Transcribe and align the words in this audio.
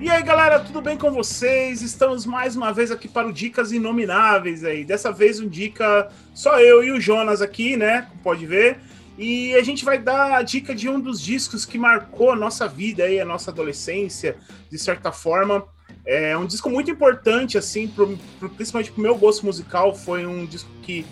E 0.00 0.08
aí, 0.08 0.22
galera, 0.22 0.60
tudo 0.60 0.80
bem 0.80 0.96
com 0.96 1.10
vocês? 1.10 1.82
Estamos 1.82 2.24
mais 2.24 2.54
uma 2.54 2.72
vez 2.72 2.92
aqui 2.92 3.08
para 3.08 3.26
o 3.26 3.32
Dicas 3.32 3.72
Inomináveis 3.72 4.64
aí. 4.64 4.84
Dessa 4.84 5.10
vez 5.10 5.40
um 5.40 5.48
dica 5.48 6.08
só 6.32 6.60
eu 6.60 6.84
e 6.84 6.92
o 6.92 7.00
Jonas 7.00 7.42
aqui, 7.42 7.76
né? 7.76 8.08
Pode 8.22 8.46
ver. 8.46 8.78
E 9.18 9.52
a 9.56 9.62
gente 9.64 9.84
vai 9.84 9.98
dar 9.98 10.34
a 10.34 10.42
dica 10.42 10.72
de 10.72 10.88
um 10.88 11.00
dos 11.00 11.20
discos 11.20 11.64
que 11.64 11.76
marcou 11.76 12.30
a 12.30 12.36
nossa 12.36 12.68
vida 12.68 13.02
aí, 13.02 13.18
a 13.18 13.24
nossa 13.24 13.50
adolescência, 13.50 14.36
de 14.70 14.78
certa 14.78 15.10
forma. 15.10 15.66
É 16.06 16.38
um 16.38 16.46
disco 16.46 16.70
muito 16.70 16.88
importante, 16.92 17.58
assim, 17.58 17.88
pro, 17.88 18.16
pro, 18.38 18.48
principalmente 18.50 18.92
pro 18.92 19.02
meu 19.02 19.16
gosto 19.16 19.44
musical. 19.44 19.96
Foi 19.96 20.24
um 20.24 20.46
disco 20.46 20.70
que, 20.80 21.04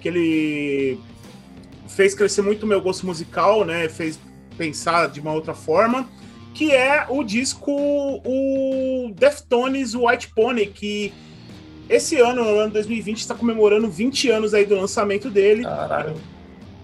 que 0.00 0.06
ele 0.06 1.00
fez 1.88 2.14
crescer 2.14 2.42
muito 2.42 2.62
o 2.62 2.68
meu 2.68 2.80
gosto 2.80 3.04
musical, 3.04 3.64
né? 3.64 3.88
Fez 3.88 4.16
pensar 4.56 5.08
de 5.08 5.18
uma 5.18 5.32
outra 5.32 5.54
forma 5.54 6.08
que 6.58 6.72
é 6.72 7.06
o 7.08 7.22
disco 7.22 7.70
o 7.70 9.12
Deftones 9.14 9.94
White 9.94 10.32
Pony, 10.34 10.66
que 10.66 11.14
esse 11.88 12.16
ano, 12.16 12.42
no 12.42 12.58
ano 12.58 12.72
2020, 12.72 13.18
está 13.18 13.32
comemorando 13.32 13.88
20 13.88 14.28
anos 14.30 14.52
aí 14.52 14.66
do 14.66 14.74
lançamento 14.74 15.30
dele. 15.30 15.62
Caralho. 15.62 16.16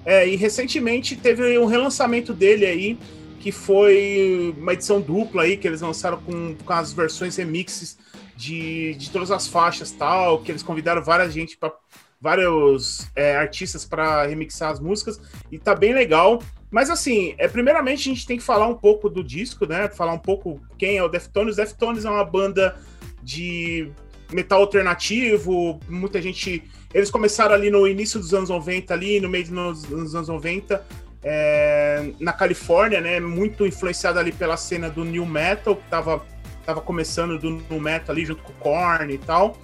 É, 0.06 0.28
e 0.28 0.36
recentemente 0.36 1.16
teve 1.16 1.58
um 1.58 1.64
relançamento 1.64 2.32
dele 2.32 2.64
aí, 2.64 2.96
que 3.40 3.50
foi 3.50 4.54
uma 4.56 4.74
edição 4.74 5.00
dupla 5.00 5.42
aí, 5.42 5.56
que 5.56 5.66
eles 5.66 5.80
lançaram 5.80 6.18
com, 6.18 6.54
com 6.54 6.72
as 6.72 6.92
versões 6.92 7.34
remixes 7.34 7.98
de, 8.36 8.94
de 8.94 9.10
todas 9.10 9.32
as 9.32 9.48
faixas 9.48 9.90
tal, 9.90 10.38
que 10.38 10.52
eles 10.52 10.62
convidaram 10.62 11.02
várias 11.02 11.34
gente 11.34 11.56
para 11.56 11.72
vários 12.20 13.08
é, 13.16 13.34
artistas 13.36 13.84
para 13.84 14.24
remixar 14.24 14.70
as 14.70 14.78
músicas, 14.78 15.20
e 15.50 15.58
tá 15.58 15.74
bem 15.74 15.92
legal. 15.92 16.40
Mas 16.74 16.90
assim, 16.90 17.36
é, 17.38 17.46
primeiramente 17.46 18.10
a 18.10 18.12
gente 18.12 18.26
tem 18.26 18.36
que 18.36 18.42
falar 18.42 18.66
um 18.66 18.74
pouco 18.74 19.08
do 19.08 19.22
disco, 19.22 19.64
né? 19.64 19.88
Falar 19.88 20.12
um 20.12 20.18
pouco 20.18 20.60
quem 20.76 20.96
é 20.96 21.02
o 21.04 21.08
Deftones. 21.08 21.54
Deftones 21.54 22.04
é 22.04 22.10
uma 22.10 22.24
banda 22.24 22.76
de 23.22 23.92
metal 24.32 24.60
alternativo, 24.60 25.78
muita 25.88 26.20
gente. 26.20 26.64
Eles 26.92 27.12
começaram 27.12 27.54
ali 27.54 27.70
no 27.70 27.86
início 27.86 28.18
dos 28.18 28.34
anos 28.34 28.50
90, 28.50 28.92
ali, 28.92 29.20
no 29.20 29.28
meio 29.28 29.44
dos, 29.44 30.12
anos 30.12 30.26
90, 30.26 30.84
é, 31.22 32.10
na 32.18 32.32
Califórnia, 32.32 33.00
né? 33.00 33.20
Muito 33.20 33.64
influenciado 33.64 34.18
ali 34.18 34.32
pela 34.32 34.56
cena 34.56 34.90
do 34.90 35.04
New 35.04 35.24
Metal, 35.24 35.76
que 35.76 35.88
tava, 35.88 36.26
tava 36.66 36.80
começando 36.80 37.38
do 37.38 37.50
New 37.50 37.80
Metal 37.80 38.12
ali 38.12 38.26
junto 38.26 38.42
com 38.42 38.50
o 38.50 38.56
Korn 38.56 39.14
e 39.14 39.18
tal. 39.18 39.56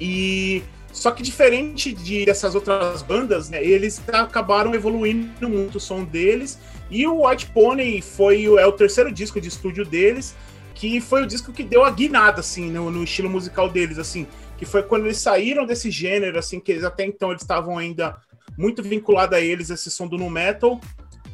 E 0.00 0.62
só 0.92 1.10
que 1.10 1.22
diferente 1.22 1.92
de 1.92 2.24
dessas 2.24 2.54
outras 2.54 3.02
bandas, 3.02 3.48
né, 3.48 3.62
eles 3.62 4.02
acabaram 4.08 4.74
evoluindo 4.74 5.48
muito 5.48 5.76
o 5.76 5.80
som 5.80 6.04
deles. 6.04 6.58
E 6.90 7.06
o 7.06 7.26
White 7.26 7.46
Pony 7.46 8.00
foi 8.00 8.44
é 8.44 8.66
o 8.66 8.72
terceiro 8.72 9.12
disco 9.12 9.40
de 9.40 9.48
estúdio 9.48 9.84
deles, 9.84 10.34
que 10.74 11.00
foi 11.00 11.22
o 11.22 11.26
disco 11.26 11.52
que 11.52 11.62
deu 11.62 11.84
a 11.84 11.90
guinada 11.90 12.40
assim 12.40 12.70
no, 12.70 12.90
no 12.90 13.04
estilo 13.04 13.28
musical 13.28 13.68
deles, 13.68 13.98
assim, 13.98 14.26
que 14.56 14.64
foi 14.64 14.82
quando 14.82 15.04
eles 15.04 15.18
saíram 15.18 15.66
desse 15.66 15.90
gênero, 15.90 16.38
assim, 16.38 16.58
que 16.58 16.72
eles 16.72 16.84
até 16.84 17.04
então 17.04 17.30
eles 17.30 17.42
estavam 17.42 17.76
ainda 17.76 18.16
muito 18.56 18.82
vinculados 18.82 19.36
a 19.36 19.40
eles 19.40 19.70
esse 19.70 19.90
som 19.90 20.06
do 20.06 20.16
nu 20.16 20.30
metal. 20.30 20.80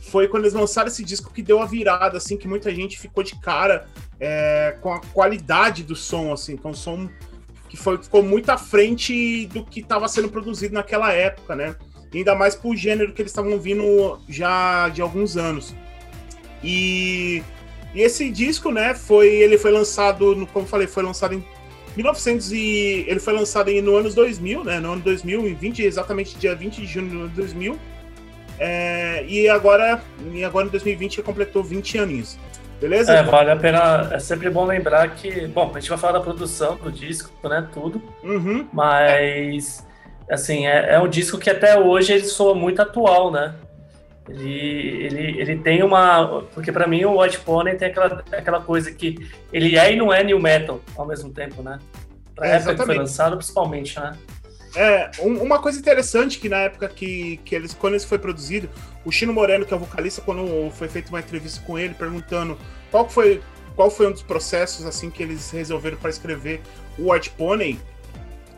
Foi 0.00 0.28
quando 0.28 0.44
eles 0.44 0.55
lançaram 0.55 0.88
esse 0.88 1.02
disco 1.02 1.32
que 1.32 1.42
deu 1.42 1.62
a 1.62 1.66
virada, 1.66 2.19
assim, 2.19 2.36
que 2.36 2.47
muita 2.47 2.75
gente 2.75 2.98
ficou 2.98 3.22
de 3.22 3.41
cara 3.41 3.86
é, 4.20 4.77
com 4.80 4.92
a 4.92 5.00
qualidade 5.00 5.82
do 5.82 5.97
som, 5.97 6.32
assim, 6.32 6.56
que 6.56 6.66
um 6.66 6.75
som 6.75 7.08
que 7.75 7.83
foi, 7.83 7.98
ficou 7.98 8.22
muito 8.22 8.48
à 8.50 8.56
frente 8.56 9.47
do 9.47 9.64
que 9.64 9.80
estava 9.80 10.06
sendo 10.06 10.28
produzido 10.28 10.75
naquela 10.75 11.12
época, 11.12 11.56
né? 11.56 11.75
Ainda 12.14 12.34
mais 12.34 12.55
pro 12.55 12.77
gênero 12.77 13.12
que 13.12 13.20
eles 13.20 13.33
estavam 13.33 13.58
vindo 13.58 14.19
já 14.28 14.89
de 14.89 15.03
alguns 15.03 15.36
anos. 15.36 15.75
E, 16.62 17.42
e, 17.92 18.00
esse 18.00 18.31
disco, 18.31 18.70
né, 18.70 18.94
foi 18.94 19.28
ele 19.28 19.58
foi 19.58 19.72
lançado, 19.72 20.36
no, 20.36 20.47
como 20.47 20.66
falei, 20.66 20.86
foi 20.86 21.03
lançado 21.03 21.34
em 21.34 21.44
1900 21.97 22.53
e 22.53 23.04
ele 23.09 23.19
foi 23.19 23.32
lançado 23.32 23.69
em, 23.69 23.82
no 23.82 23.97
ano 23.97 24.10
2000, 24.10 24.65
né, 24.65 24.78
no 24.78 24.93
ano 24.93 25.03
2020, 25.03 25.82
exatamente 25.82 26.38
dia 26.38 26.54
20 26.54 26.81
de 26.81 26.87
junho 26.87 27.28
de 27.28 27.34
2000. 27.34 27.77
É, 28.60 29.25
e 29.27 29.48
agora, 29.48 30.00
e 30.32 30.44
agora 30.44 30.69
em 30.69 30.71
2020 30.71 31.21
completou 31.22 31.65
20 31.65 31.98
aninhos. 31.98 32.38
Beleza? 32.84 33.15
É, 33.15 33.22
vale 33.22 33.50
a 33.50 33.56
pena. 33.56 34.11
É 34.12 34.19
sempre 34.19 34.50
bom 34.50 34.67
lembrar 34.67 35.09
que. 35.15 35.47
Bom, 35.47 35.72
a 35.75 35.81
gente 35.81 35.89
vai 35.89 35.97
falar 35.97 36.12
da 36.12 36.21
produção 36.21 36.77
do 36.77 36.93
disco, 36.93 37.31
né? 37.49 37.67
Tudo. 37.72 38.03
Uhum. 38.22 38.69
Mas. 38.71 39.87
Assim, 40.31 40.67
é, 40.67 40.95
é 40.95 41.00
um 41.00 41.09
disco 41.09 41.39
que 41.39 41.49
até 41.49 41.78
hoje 41.78 42.12
ele 42.12 42.25
soa 42.25 42.55
muito 42.55 42.83
atual, 42.83 43.31
né? 43.31 43.55
Ele, 44.28 45.06
ele, 45.06 45.41
ele 45.41 45.56
tem 45.56 45.83
uma. 45.83 46.43
Porque 46.53 46.71
para 46.71 46.87
mim 46.87 47.03
o 47.06 47.22
White 47.22 47.41
Pony 47.41 47.75
tem 47.75 47.89
aquela, 47.89 48.22
aquela 48.31 48.61
coisa 48.61 48.93
que 48.93 49.16
ele 49.51 49.78
é 49.78 49.95
e 49.95 49.97
não 49.97 50.12
é 50.12 50.22
new 50.22 50.39
metal 50.39 50.78
ao 50.95 51.06
mesmo 51.06 51.33
tempo, 51.33 51.62
né? 51.62 51.78
Pra 52.34 52.49
é, 52.49 52.56
época 52.56 52.75
que 52.75 52.84
foi 52.84 52.99
lançado, 52.99 53.39
principalmente, 53.39 53.99
né? 53.99 54.12
É, 54.76 55.10
um, 55.20 55.40
uma 55.42 55.60
coisa 55.60 55.78
interessante 55.78 56.38
que 56.38 56.48
na 56.48 56.58
época 56.58 56.88
que, 56.88 57.38
que 57.44 57.54
eles, 57.54 57.72
quando 57.74 57.94
esse 57.94 58.06
foi 58.06 58.18
produzido, 58.18 58.68
o 59.04 59.12
Chino 59.12 59.32
Moreno, 59.32 59.64
que 59.64 59.72
é 59.72 59.76
o 59.76 59.80
vocalista, 59.80 60.20
quando 60.20 60.70
foi 60.72 60.88
feita 60.88 61.10
uma 61.10 61.20
entrevista 61.20 61.60
com 61.64 61.78
ele, 61.78 61.94
perguntando 61.94 62.58
qual 62.90 63.08
foi, 63.08 63.40
qual 63.76 63.90
foi 63.90 64.08
um 64.08 64.12
dos 64.12 64.22
processos 64.22 64.84
assim 64.84 65.10
que 65.10 65.22
eles 65.22 65.50
resolveram 65.50 65.96
para 65.96 66.10
escrever 66.10 66.60
o 66.98 67.12
White 67.12 67.30
Pony, 67.30 67.78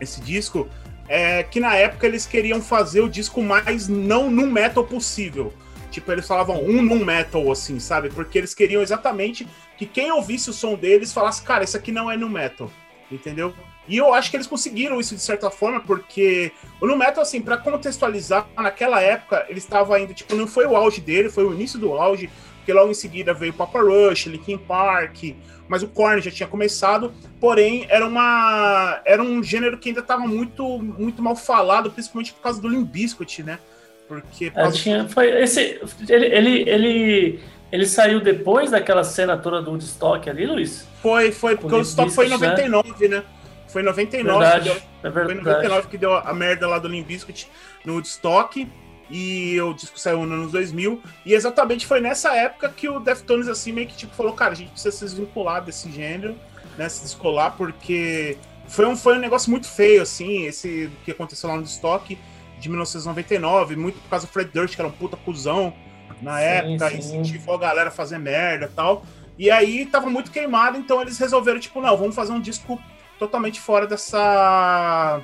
esse 0.01 0.19
disco, 0.21 0.67
é 1.07 1.43
que 1.43 1.59
na 1.59 1.75
época 1.75 2.07
eles 2.07 2.25
queriam 2.25 2.61
fazer 2.61 3.01
o 3.01 3.09
disco 3.09 3.41
mais 3.41 3.87
não 3.87 4.29
no 4.29 4.47
metal 4.47 4.83
possível. 4.83 5.53
Tipo, 5.91 6.11
eles 6.11 6.27
falavam 6.27 6.63
um 6.63 6.81
no 6.81 7.03
metal, 7.03 7.49
assim, 7.51 7.79
sabe? 7.79 8.09
Porque 8.09 8.37
eles 8.37 8.53
queriam 8.53 8.81
exatamente 8.81 9.47
que 9.77 9.85
quem 9.85 10.11
ouvisse 10.11 10.49
o 10.49 10.53
som 10.53 10.75
deles 10.75 11.13
falasse, 11.13 11.41
cara, 11.41 11.63
isso 11.63 11.77
aqui 11.77 11.91
não 11.91 12.11
é 12.11 12.17
no 12.17 12.29
metal, 12.29 12.69
entendeu? 13.11 13.53
E 13.87 13.97
eu 13.97 14.13
acho 14.13 14.29
que 14.29 14.37
eles 14.37 14.47
conseguiram 14.47 14.99
isso 14.99 15.15
de 15.15 15.21
certa 15.21 15.49
forma, 15.49 15.79
porque 15.79 16.51
o 16.81 16.85
No 16.85 16.97
Metal, 16.97 17.21
assim, 17.21 17.41
para 17.41 17.57
contextualizar, 17.57 18.47
naquela 18.55 19.01
época, 19.01 19.45
ele 19.47 19.59
estava 19.59 19.95
ainda, 19.95 20.13
tipo, 20.13 20.35
não 20.35 20.45
foi 20.45 20.65
o 20.65 20.75
auge 20.75 20.99
dele, 20.99 21.29
foi 21.29 21.45
o 21.45 21.53
início 21.53 21.79
do 21.79 21.93
auge, 21.93 22.29
porque 22.57 22.73
logo 22.73 22.91
em 22.91 22.93
seguida 22.93 23.33
veio 23.33 23.53
Papa 23.53 23.79
Rush, 23.79 24.25
Linkin 24.25 24.57
Park, 24.57 25.23
mas 25.69 25.83
o 25.83 25.87
Korn 25.87 26.21
já 26.21 26.31
tinha 26.31 26.47
começado, 26.47 27.13
porém 27.39 27.85
era 27.89 28.05
uma 28.05 29.01
era 29.05 29.21
um 29.21 29.41
gênero 29.43 29.77
que 29.77 29.89
ainda 29.89 30.01
estava 30.01 30.25
muito 30.27 30.79
muito 30.79 31.21
mal 31.21 31.35
falado, 31.35 31.91
principalmente 31.91 32.33
por 32.33 32.41
causa 32.41 32.61
do 32.61 32.67
Limp 32.67 32.89
Bizkit, 32.89 33.43
né? 33.43 33.59
Porque 34.07 34.51
é, 34.55 34.71
tinha, 34.71 35.07
foi 35.07 35.43
esse 35.43 35.79
ele, 36.09 36.25
ele, 36.25 36.69
ele 36.69 37.39
ele 37.71 37.85
saiu 37.85 38.21
depois 38.21 38.71
daquela 38.71 39.03
cena 39.03 39.37
toda 39.37 39.61
do 39.61 39.71
Woodstock 39.71 40.29
ali, 40.29 40.45
Luiz? 40.45 40.87
Foi, 41.01 41.31
foi, 41.31 41.57
porque 41.57 41.73
o 41.73 41.77
Woodstock 41.77 42.11
foi 42.11 42.27
em 42.27 42.29
99, 42.29 43.07
né? 43.07 43.17
né? 43.17 43.23
Foi 43.67 43.81
em 43.81 43.85
99, 43.85 44.39
verdade, 44.39 44.69
que 44.69 44.69
deu, 44.69 45.09
é 45.09 45.11
foi 45.11 45.33
em 45.33 45.37
99 45.37 45.87
que 45.87 45.97
deu 45.97 46.15
a 46.15 46.33
merda 46.33 46.67
lá 46.67 46.79
do 46.79 46.87
Limp 46.87 47.07
Bizkit 47.07 47.49
no 47.85 47.93
Woodstock. 47.93 48.67
E 49.09 49.59
o 49.61 49.73
disco 49.73 49.97
saiu 49.97 50.25
nos 50.25 50.31
anos 50.31 50.51
2000. 50.51 51.01
E 51.25 51.33
exatamente 51.33 51.85
foi 51.85 52.01
nessa 52.01 52.35
época 52.35 52.67
que 52.69 52.89
o 52.89 52.99
Deftones, 52.99 53.47
assim, 53.47 53.71
meio 53.71 53.87
que 53.87 53.95
tipo, 53.95 54.13
falou: 54.13 54.33
cara, 54.33 54.51
a 54.51 54.55
gente 54.55 54.71
precisa 54.71 54.91
se 54.91 55.05
desvincular 55.05 55.63
desse 55.63 55.89
gênero, 55.91 56.35
né? 56.77 56.89
Se 56.89 57.03
descolar, 57.03 57.55
porque 57.55 58.37
foi 58.67 58.85
um, 58.85 58.95
foi 58.95 59.15
um 59.15 59.19
negócio 59.19 59.49
muito 59.49 59.67
feio, 59.67 60.01
assim, 60.01 60.45
esse 60.45 60.89
que 61.05 61.11
aconteceu 61.11 61.47
lá 61.49 61.55
no 61.55 61.61
Woodstock 61.61 62.17
de 62.59 62.69
1999, 62.69 63.75
muito 63.75 63.99
por 64.01 64.09
causa 64.09 64.25
do 64.25 64.31
Fred 64.31 64.49
Durst, 64.51 64.75
que 64.75 64.81
era 64.81 64.87
um 64.87 64.91
puta 64.91 65.15
cuzão 65.15 65.73
na 66.21 66.37
sim, 66.37 66.43
época, 66.43 66.89
sim. 66.89 66.97
incentivou 66.97 67.55
a 67.55 67.59
galera 67.59 67.89
a 67.89 67.91
fazer 67.91 68.17
merda 68.17 68.65
e 68.65 68.75
tal. 68.75 69.05
E 69.37 69.51
aí 69.51 69.85
tava 69.85 70.09
muito 70.09 70.31
queimado, 70.31 70.77
então 70.77 71.01
eles 71.01 71.17
resolveram, 71.17 71.59
tipo, 71.59 71.79
não, 71.79 71.95
vamos 71.95 72.15
fazer 72.15 72.33
um 72.33 72.41
disco 72.41 72.81
totalmente 73.17 73.59
fora 73.59 73.87
dessa, 73.87 75.21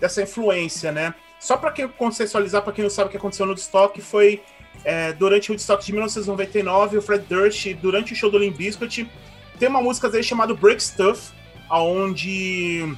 dessa 0.00 0.22
influência, 0.22 0.92
né? 0.92 1.14
Só 1.38 1.56
para 1.56 1.70
quem 1.70 1.86
contextualizar, 1.88 2.62
para 2.62 2.72
quem 2.72 2.82
não 2.82 2.90
sabe 2.90 3.08
o 3.08 3.10
que 3.10 3.16
aconteceu 3.16 3.46
no 3.46 3.52
Woodstock, 3.52 4.00
foi 4.00 4.42
é, 4.84 5.12
durante 5.12 5.50
o 5.50 5.52
Woodstock 5.52 5.84
de 5.84 5.92
1999, 5.92 6.98
o 6.98 7.02
Fred 7.02 7.24
Durst, 7.28 7.74
durante 7.74 8.12
o 8.12 8.16
show 8.16 8.30
do 8.30 8.38
Limp 8.38 8.56
Bizkit, 8.56 9.08
tem 9.58 9.68
uma 9.68 9.82
música 9.82 10.08
dele 10.08 10.22
chamada 10.22 10.54
Break 10.54 10.82
Stuff, 10.82 11.32
aonde 11.68 12.96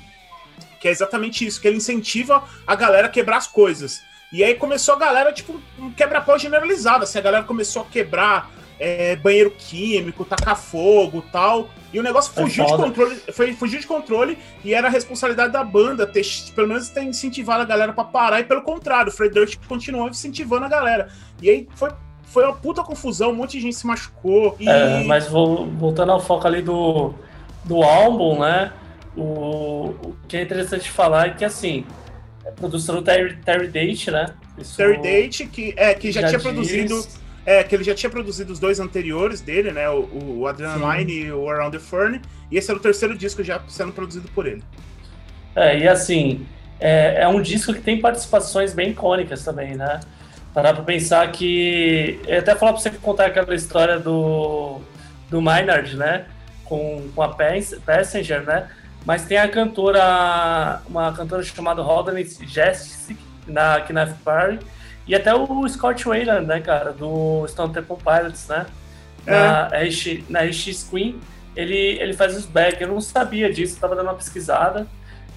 que 0.81 0.89
é 0.89 0.91
exatamente 0.91 1.47
isso, 1.47 1.61
que 1.61 1.69
ele 1.69 1.77
incentiva 1.77 2.43
a 2.67 2.75
galera 2.75 3.07
a 3.07 3.11
quebrar 3.11 3.37
as 3.37 3.47
coisas. 3.47 4.03
E 4.33 4.43
aí 4.43 4.55
começou 4.55 4.95
a 4.95 4.99
galera, 4.99 5.33
tipo, 5.33 5.61
um 5.79 5.91
quebra-pau 5.91 6.39
generalizado, 6.39 7.05
assim, 7.05 7.19
a 7.19 7.23
galera 7.23 7.45
começou 7.45 7.83
a 7.83 7.85
quebrar 7.85 8.51
é, 8.79 9.15
banheiro 9.17 9.51
químico, 9.51 10.25
tacar 10.25 10.57
fogo 10.57 11.23
tal. 11.31 11.69
E 11.93 11.99
o 11.99 12.03
negócio 12.03 12.33
é 12.37 12.43
fugiu 12.43 12.65
de 12.65 12.77
controle, 12.77 13.17
foi, 13.33 13.53
fugiu 13.53 13.81
de 13.81 13.87
controle 13.87 14.39
e 14.65 14.73
era 14.75 14.87
a 14.87 14.91
responsabilidade 14.91 15.53
da 15.53 15.65
banda 15.65 16.07
ter, 16.07 16.25
pelo 16.55 16.69
menos, 16.69 16.89
ter 16.89 17.03
incentivado 17.03 17.63
a 17.63 17.67
galera 17.67 17.93
para 17.93 18.05
parar. 18.05 18.41
E 18.41 18.45
pelo 18.45 18.63
contrário, 18.63 19.11
o 19.11 19.15
Fred 19.15 19.35
Durst 19.35 19.59
continuou 19.67 20.09
incentivando 20.09 20.67
a 20.67 20.69
galera. 20.69 21.09
E 21.43 21.51
aí 21.51 21.69
foi, 21.75 21.91
foi 22.25 22.45
uma 22.45 22.55
puta 22.55 22.83
confusão, 22.83 23.31
um 23.31 23.35
monte 23.35 23.53
de 23.53 23.61
gente 23.61 23.77
se 23.77 23.87
machucou. 23.87 24.57
E... 24.61 24.69
É, 24.69 25.03
mas 25.05 25.27
voltando 25.27 26.13
ao 26.13 26.21
foco 26.21 26.47
ali 26.47 26.63
do, 26.63 27.13
do 27.65 27.83
álbum, 27.83 28.41
né? 28.41 28.73
O, 29.17 29.95
o 30.03 30.17
que 30.29 30.37
é 30.37 30.43
interessante 30.43 30.89
falar 30.89 31.27
é 31.27 31.31
que, 31.31 31.45
assim, 31.45 31.85
é 32.45 32.53
produção 32.53 32.95
do 32.95 33.03
Terry, 33.03 33.37
Terry 33.45 33.67
Date, 33.67 34.11
né? 34.13 34.33
Isso 34.57 34.77
Terry 34.77 35.03
Date, 35.03 35.47
que, 35.47 35.75
é, 35.77 35.93
que 35.95 36.13
já, 36.13 36.21
já 36.21 36.29
tinha 36.29 36.39
diz... 36.39 36.47
produzido 36.47 37.05
É, 37.45 37.65
que 37.65 37.75
ele 37.75 37.85
já 37.85 37.95
tinha 37.95 38.11
produzido 38.11 38.53
os 38.53 38.59
dois 38.59 38.79
anteriores 38.79 39.41
dele, 39.41 39.73
né? 39.73 39.89
O, 39.89 40.41
o 40.41 40.47
Adrenaline 40.47 41.13
e 41.13 41.33
o 41.33 41.49
Around 41.49 41.79
the 41.79 41.83
Fern. 41.83 42.21
E 42.51 42.57
esse 42.57 42.71
era 42.71 42.79
o 42.79 42.83
terceiro 42.83 43.17
disco 43.17 43.43
já 43.43 43.61
sendo 43.69 43.93
produzido 43.93 44.29
por 44.35 44.47
ele. 44.47 44.63
É, 45.57 45.79
e 45.79 45.89
assim, 45.89 46.47
é, 46.79 47.23
é 47.23 47.29
um 47.29 47.41
disco 47.41 47.73
que 47.73 47.81
tem 47.81 48.01
participações 48.01 48.73
bem 48.73 48.91
icônicas 48.91 49.45
também, 49.45 49.75
né? 49.75 50.01
Parar 50.53 50.75
pra 50.75 50.83
pensar 50.83 51.31
que. 51.31 52.21
Eu 52.27 52.41
até 52.41 52.55
falar 52.55 52.73
pra 52.73 52.81
você 52.81 52.91
contar 52.91 53.27
aquela 53.27 53.55
história 53.55 53.99
do, 53.99 54.81
do 55.29 55.41
Maynard, 55.41 55.97
né? 55.97 56.27
Com, 56.65 57.09
com 57.15 57.23
a 57.23 57.29
Passenger, 57.29 58.43
né? 58.43 58.69
Mas 59.05 59.25
tem 59.25 59.39
a 59.39 59.49
cantora, 59.49 60.83
uma 60.89 61.13
cantora 61.13 61.43
chamada 61.43 61.81
Rodney 61.83 62.25
Jessic, 62.25 63.17
na, 63.47 63.77
aqui 63.77 63.93
na 63.93 64.07
Party, 64.07 64.65
e 65.11 65.15
até 65.17 65.35
o 65.35 65.69
Scott 65.69 66.05
Wayland, 66.05 66.47
né, 66.47 66.61
cara, 66.61 66.93
do 66.93 67.45
Stone 67.49 67.75
Temple 67.75 67.97
Pilots, 67.97 68.47
né? 68.47 68.65
Na, 69.27 69.69
é. 69.73 69.89
RX, 69.89 70.29
na 70.29 70.43
RX 70.43 70.85
Queen, 70.89 71.21
ele, 71.57 71.75
ele 71.75 72.13
faz 72.13 72.37
os 72.37 72.47
back. 72.47 72.81
Eu 72.81 72.87
não 72.87 73.01
sabia 73.01 73.53
disso, 73.53 73.77
tava 73.81 73.97
dando 73.97 74.07
uma 74.07 74.15
pesquisada, 74.15 74.87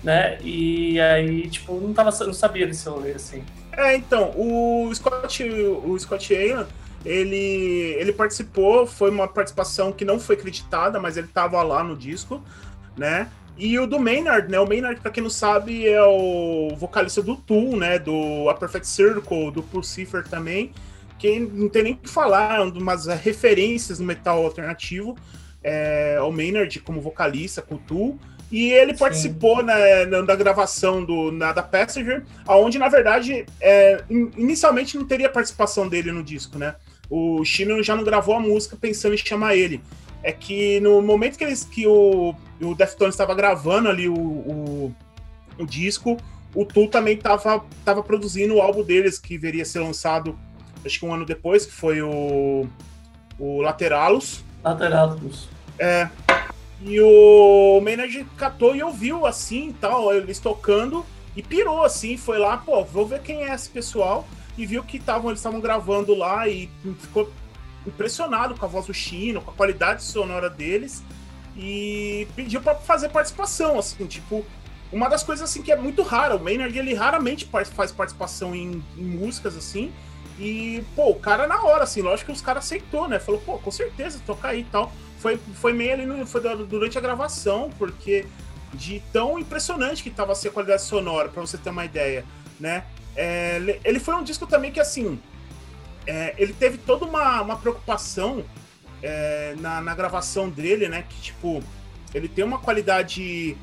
né? 0.04 0.38
E 0.44 1.02
aí, 1.02 1.50
tipo, 1.50 1.74
não, 1.80 1.92
tava, 1.92 2.12
não 2.24 2.36
sabia 2.36 2.68
desse 2.68 2.88
rolê, 2.88 3.14
assim. 3.14 3.44
É, 3.72 3.96
então, 3.96 4.32
o 4.38 4.94
Scott, 4.94 5.44
o 5.44 5.98
Scott 5.98 6.32
Wayland, 6.32 6.70
ele, 7.04 7.96
ele 7.98 8.14
participou, 8.14 8.86
foi 8.86 9.10
uma 9.10 9.28
participação 9.28 9.92
que 9.92 10.06
não 10.06 10.20
foi 10.20 10.38
creditada, 10.38 11.00
mas 11.00 11.18
ele 11.18 11.30
tava 11.30 11.60
lá 11.64 11.84
no 11.84 11.98
disco, 11.98 12.40
né? 12.96 13.28
E 13.58 13.78
o 13.78 13.86
do 13.86 14.00
Maynard, 14.00 14.50
né? 14.50 14.60
O 14.60 14.68
Maynard, 14.68 15.00
pra 15.00 15.12
quem 15.12 15.22
não 15.22 15.30
sabe, 15.30 15.88
é 15.88 16.02
o 16.04 16.76
vocalista 16.76 17.22
do 17.22 17.36
Tool, 17.36 17.78
né? 17.78 18.00
Do 18.00 18.50
A 18.50 18.56
Perfect 18.56 18.88
Circle, 18.88 19.52
do 19.52 19.62
Pulsifer 19.62 20.28
também. 20.28 20.72
Que 21.20 21.40
não 21.40 21.70
tem 21.70 21.84
nem 21.84 21.94
o 21.94 21.98
que 21.98 22.10
falar, 22.10 22.60
é 22.60 22.62
umas 22.64 23.06
referências 23.06 24.00
no 24.00 24.06
metal 24.06 24.44
alternativo. 24.44 25.16
É, 25.64 26.20
o 26.22 26.32
Maynard 26.32 26.80
como 26.80 27.00
vocalista 27.00 27.62
com 27.62 27.76
o 27.76 27.80
Tool. 27.80 28.20
E 28.52 28.72
ele 28.72 28.94
Sim. 28.94 29.00
participou 29.00 29.64
né, 29.64 30.06
da 30.06 30.36
gravação 30.36 31.04
do 31.04 31.32
Nada 31.32 31.64
Passenger, 31.64 32.24
onde, 32.48 32.78
na 32.78 32.88
verdade, 32.88 33.46
é, 33.60 34.04
inicialmente 34.10 34.98
não 34.98 35.08
teria 35.08 35.30
participação 35.30 35.88
dele 35.88 36.12
no 36.12 36.24
disco, 36.24 36.58
né? 36.58 36.76
O 37.10 37.44
Chino 37.44 37.82
já 37.82 37.96
não 37.96 38.04
gravou 38.04 38.36
a 38.36 38.40
música 38.40 38.78
pensando 38.80 39.16
em 39.16 39.18
chamar 39.18 39.56
ele 39.56 39.82
é 40.24 40.32
que 40.32 40.80
no 40.80 41.02
momento 41.02 41.38
que, 41.38 41.44
eles, 41.44 41.64
que 41.64 41.86
o, 41.86 42.34
o 42.62 42.74
Deftones 42.74 43.14
estava 43.14 43.36
gravando 43.36 43.90
ali 43.90 44.08
o, 44.08 44.16
o, 44.16 44.96
o, 45.60 45.66
disco, 45.66 46.18
o 46.56 46.66
Tool 46.66 46.88
também 46.88 47.18
estava 47.18 47.64
tava 47.84 48.02
produzindo 48.02 48.56
o 48.56 48.62
álbum 48.62 48.84
deles, 48.84 49.20
que 49.20 49.38
viria 49.38 49.64
a 49.64 49.66
ser 49.66 49.80
lançado 49.80 50.38
acho 50.86 51.00
que 51.00 51.06
um 51.06 51.14
ano 51.14 51.26
depois, 51.26 51.66
que 51.66 51.74
foi 51.74 52.02
o, 52.02 52.68
o 53.40 53.62
Lateralus. 53.62 54.44
Lateralus. 54.64 55.50
É. 55.78 56.10
E 56.82 57.00
o 57.00 57.80
Maynard 57.82 58.26
catou 58.38 58.76
e 58.76 58.84
ouviu 58.84 59.26
assim 59.26 59.74
tal, 59.80 60.14
eles 60.14 60.40
tocando, 60.40 61.06
e 61.36 61.42
pirou 61.42 61.84
assim, 61.84 62.18
foi 62.18 62.38
lá, 62.38 62.58
pô, 62.58 62.84
vou 62.84 63.06
ver 63.06 63.22
quem 63.22 63.44
é 63.44 63.54
esse 63.54 63.70
pessoal, 63.70 64.28
e 64.58 64.66
viu 64.66 64.84
que 64.84 65.00
tavam, 65.00 65.30
eles 65.30 65.40
estavam 65.40 65.62
gravando 65.62 66.14
lá 66.14 66.48
e 66.48 66.70
ficou 67.00 67.32
impressionado 67.86 68.56
com 68.56 68.66
a 68.66 68.68
voz 68.68 68.86
do 68.86 68.94
Chino, 68.94 69.42
com 69.42 69.52
a 69.52 69.54
qualidade 69.54 70.04
sonora 70.04 70.50
deles 70.50 71.04
e 71.56 72.28
pediu 72.36 72.62
para 72.62 72.76
fazer 72.76 73.10
participação, 73.10 73.78
assim, 73.78 74.06
tipo, 74.08 74.46
uma 74.92 75.10
das 75.10 75.24
coisas 75.24 75.50
assim 75.50 75.62
que 75.62 75.72
é 75.72 75.76
muito 75.76 76.02
rara, 76.04 76.36
o 76.36 76.44
Maynard 76.44 76.78
ele 76.78 76.94
raramente 76.94 77.50
faz 77.76 77.92
participação 77.92 78.56
em, 78.56 78.84
em, 78.98 79.04
músicas 79.04 79.58
assim. 79.58 79.92
E, 80.40 80.84
pô, 80.96 81.12
o 81.12 81.16
cara 81.16 81.48
na 81.48 81.62
hora, 81.64 81.84
assim, 81.84 82.02
lógico 82.02 82.32
que 82.32 82.36
os 82.36 82.42
caras 82.42 82.66
aceitou, 82.66 83.08
né? 83.08 83.20
Falou, 83.20 83.40
pô, 83.42 83.60
com 83.60 83.70
certeza, 83.70 84.20
toca 84.26 84.48
aí 84.48 84.62
e 84.62 84.64
tal. 84.64 84.92
Foi, 85.20 85.40
foi 85.56 85.74
meio 85.74 85.94
ali, 85.94 86.06
no, 86.06 86.26
foi 86.26 86.42
durante 86.66 86.98
a 86.98 87.02
gravação, 87.02 87.70
porque 87.78 88.26
de 88.74 89.02
tão 89.12 89.38
impressionante 89.38 90.02
que 90.02 90.10
tava 90.10 90.32
assim, 90.32 90.48
a 90.48 90.52
qualidade 90.52 90.82
sonora, 90.82 91.30
para 91.30 91.42
você 91.42 91.58
ter 91.58 91.70
uma 91.70 91.86
ideia, 91.86 92.26
né? 92.60 92.84
É, 93.16 93.80
ele 93.84 94.00
foi 94.00 94.16
um 94.16 94.24
disco 94.24 94.48
também 94.48 94.72
que, 94.72 94.80
assim, 94.80 95.20
é, 96.06 96.34
ele 96.38 96.54
teve 96.54 96.78
toda 96.78 97.06
uma, 97.06 97.42
uma 97.42 97.58
preocupação 97.58 98.44
é, 99.02 99.56
na, 99.60 99.82
na, 99.82 99.96
gravação 99.96 100.50
dele, 100.50 100.88
né? 100.88 101.06
Que, 101.08 101.22
tipo, 101.22 101.64
ele 102.14 102.28
tem 102.28 102.44
uma 102.44 102.60
qualidade. 102.60 103.58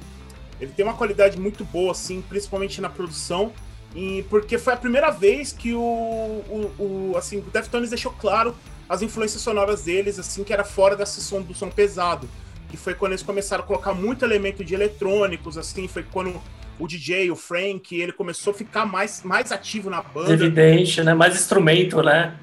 Ele 0.60 0.72
tem 0.72 0.84
uma 0.84 0.94
qualidade 0.94 1.38
muito 1.38 1.64
boa, 1.64 1.92
assim, 1.92 2.22
principalmente 2.22 2.80
na 2.80 2.88
produção. 2.88 3.52
E 3.94 4.24
porque 4.28 4.58
foi 4.58 4.72
a 4.72 4.76
primeira 4.76 5.10
vez 5.10 5.52
que 5.52 5.74
o, 5.74 5.80
o, 5.80 6.74
o 6.78 7.16
assim, 7.16 7.38
o 7.38 7.42
Deftones 7.42 7.90
deixou 7.90 8.12
claro 8.12 8.54
as 8.88 9.02
influências 9.02 9.42
sonoras 9.42 9.84
deles, 9.84 10.18
assim, 10.18 10.44
que 10.44 10.52
era 10.52 10.64
fora 10.64 10.94
desse 10.94 11.20
som 11.20 11.40
do 11.40 11.54
som 11.54 11.70
pesado. 11.70 12.28
Que 12.68 12.76
foi 12.76 12.94
quando 12.94 13.12
eles 13.12 13.22
começaram 13.22 13.64
a 13.64 13.66
colocar 13.66 13.94
muito 13.94 14.24
elemento 14.24 14.64
de 14.64 14.74
eletrônicos, 14.74 15.58
assim, 15.58 15.88
foi 15.88 16.02
quando 16.02 16.40
o 16.80 16.88
DJ, 16.88 17.30
o 17.30 17.36
Frank, 17.36 17.94
ele 17.94 18.10
começou 18.10 18.52
a 18.52 18.54
ficar 18.54 18.86
mais, 18.86 19.22
mais 19.22 19.52
ativo 19.52 19.90
na 19.90 20.00
banda. 20.00 20.32
Evidente, 20.32 21.02
né? 21.02 21.12
Mais 21.12 21.34
instrumento, 21.34 22.02
né? 22.02 22.34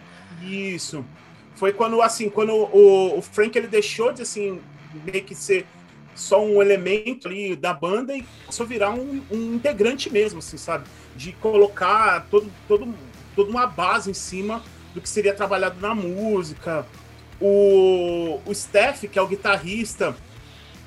Isso. 0.43 1.03
Foi 1.55 1.73
quando, 1.73 1.99
assim, 2.03 2.29
quando 2.29 2.53
o, 2.53 3.17
o 3.17 3.21
Frank 3.21 3.57
ele 3.57 3.67
deixou 3.67 4.13
de, 4.13 4.21
assim, 4.21 4.61
meio 5.03 5.23
que 5.23 5.33
ser 5.33 5.65
só 6.13 6.43
um 6.43 6.61
elemento 6.61 7.27
ali 7.27 7.55
da 7.55 7.73
banda 7.73 8.15
e 8.15 8.23
começou 8.41 8.65
a 8.65 8.69
virar 8.69 8.91
um, 8.91 9.23
um 9.31 9.55
integrante 9.55 10.11
mesmo, 10.13 10.37
assim, 10.37 10.57
sabe? 10.57 10.85
De 11.15 11.31
colocar 11.33 12.27
todo, 12.29 12.51
todo, 12.67 12.93
toda 13.35 13.49
uma 13.49 13.65
base 13.65 14.11
em 14.11 14.13
cima 14.13 14.61
do 14.93 15.01
que 15.01 15.09
seria 15.09 15.33
trabalhado 15.33 15.81
na 15.81 15.95
música. 15.95 16.85
O, 17.41 18.39
o 18.45 18.53
Steph, 18.53 19.05
que 19.11 19.17
é 19.17 19.21
o 19.21 19.27
guitarrista, 19.27 20.15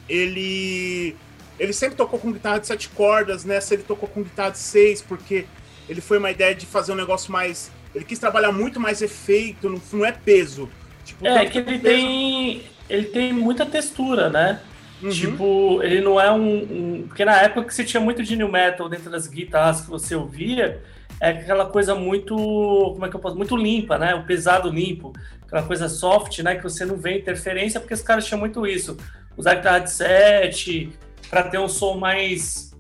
ele 0.09 1.17
ele 1.61 1.75
sempre 1.75 1.95
tocou 1.95 2.19
com 2.19 2.33
guitarra 2.33 2.59
de 2.59 2.67
sete 2.67 2.89
cordas, 2.89 3.45
nessa 3.45 3.75
ele 3.75 3.83
tocou 3.83 4.09
com 4.09 4.23
guitarra 4.23 4.53
de 4.53 4.59
seis, 4.59 5.03
porque 5.03 5.45
ele 5.87 6.01
foi 6.01 6.17
uma 6.17 6.31
ideia 6.31 6.55
de 6.55 6.65
fazer 6.65 6.93
um 6.93 6.97
negócio 6.97 7.31
mais. 7.31 7.71
Ele 7.95 8.05
quis 8.05 8.19
trabalhar 8.19 8.51
muito 8.51 8.81
mais 8.81 9.03
efeito, 9.03 9.69
não, 9.69 9.81
não 9.93 10.07
é 10.07 10.11
peso. 10.11 10.71
Tipo, 11.05 11.27
é 11.27 11.45
que 11.45 11.59
ele 11.59 11.79
peso... 11.79 11.83
tem. 11.83 12.63
Ele 12.89 13.07
tem 13.07 13.33
muita 13.35 13.67
textura, 13.67 14.31
né? 14.31 14.61
Uhum. 15.03 15.11
Tipo, 15.11 15.83
ele 15.83 16.01
não 16.01 16.19
é 16.19 16.33
um, 16.33 16.57
um, 16.57 17.05
Porque 17.07 17.25
na 17.25 17.41
época 17.43 17.67
que 17.67 17.75
você 17.75 17.85
tinha 17.85 18.01
muito 18.01 18.23
de 18.23 18.37
new 18.37 18.51
metal 18.51 18.89
dentro 18.89 19.11
das 19.11 19.27
guitarras 19.27 19.83
que 19.83 19.91
você 19.91 20.15
ouvia, 20.15 20.83
é 21.21 21.29
aquela 21.29 21.67
coisa 21.67 21.95
muito. 21.95 22.35
Como 22.35 23.05
é 23.05 23.11
que 23.11 23.17
eu 23.17 23.21
posso? 23.21 23.37
Muito 23.37 23.55
limpa, 23.55 23.99
né? 23.99 24.15
O 24.15 24.25
pesado 24.25 24.71
limpo. 24.71 25.13
Aquela 25.43 25.63
coisa 25.63 25.91
soft, 25.91 26.39
né? 26.39 26.57
Que 26.57 26.63
você 26.63 26.87
não 26.87 26.97
vê 26.97 27.19
interferência, 27.19 27.79
porque 27.81 27.93
os 27.93 28.03
caras 28.03 28.25
tinham 28.25 28.41
muito 28.41 28.67
isso. 28.67 28.97
Usar 29.37 29.57
guitarra 29.57 29.81
de 29.81 29.91
sete, 29.91 30.91
para 31.31 31.45
ter 31.45 31.59
um 31.59 31.69
som 31.69 31.97
mais 31.97 32.71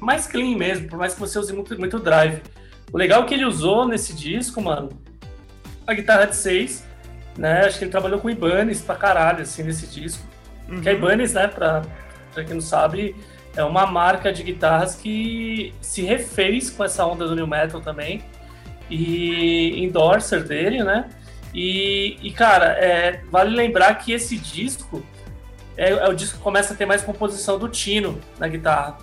mais 0.00 0.26
clean 0.26 0.56
mesmo, 0.58 0.88
por 0.88 0.98
mais 0.98 1.14
que 1.14 1.20
você 1.20 1.38
use 1.38 1.52
muito, 1.52 1.78
muito 1.78 1.98
drive. 1.98 2.42
O 2.92 2.98
legal 2.98 3.22
é 3.22 3.26
que 3.26 3.34
ele 3.34 3.44
usou 3.44 3.88
nesse 3.88 4.12
disco, 4.12 4.60
mano, 4.60 4.90
a 5.86 5.94
guitarra 5.94 6.26
de 6.26 6.36
6, 6.36 6.84
né? 7.38 7.64
Acho 7.64 7.78
que 7.78 7.84
ele 7.84 7.90
trabalhou 7.90 8.20
com 8.20 8.28
Ibanez 8.28 8.82
pra 8.82 8.96
caralho, 8.96 9.42
assim, 9.42 9.62
nesse 9.62 9.86
disco. 9.86 10.22
Uhum. 10.68 10.82
Que 10.82 10.90
a 10.90 10.92
Ibanez, 10.92 11.32
né, 11.32 11.48
pra, 11.48 11.82
pra 12.32 12.44
quem 12.44 12.54
não 12.54 12.60
sabe, 12.60 13.16
é 13.56 13.64
uma 13.64 13.86
marca 13.86 14.32
de 14.32 14.42
guitarras 14.42 14.94
que 14.94 15.74
se 15.80 16.02
refez 16.02 16.70
com 16.70 16.84
essa 16.84 17.06
onda 17.06 17.26
do 17.26 17.34
New 17.34 17.46
Metal 17.46 17.80
também. 17.80 18.22
E 18.90 19.82
endorser 19.82 20.44
dele, 20.44 20.84
né? 20.84 21.08
E, 21.54 22.18
e 22.22 22.30
cara, 22.32 22.66
é, 22.72 23.22
vale 23.30 23.56
lembrar 23.56 23.94
que 23.94 24.12
esse 24.12 24.36
disco 24.36 25.02
é, 25.76 25.90
é, 25.90 26.08
o 26.08 26.14
disco 26.14 26.38
que 26.38 26.42
começa 26.42 26.74
a 26.74 26.76
ter 26.76 26.86
mais 26.86 27.02
composição 27.02 27.58
do 27.58 27.68
Tino 27.68 28.20
na 28.38 28.48
guitarra. 28.48 28.98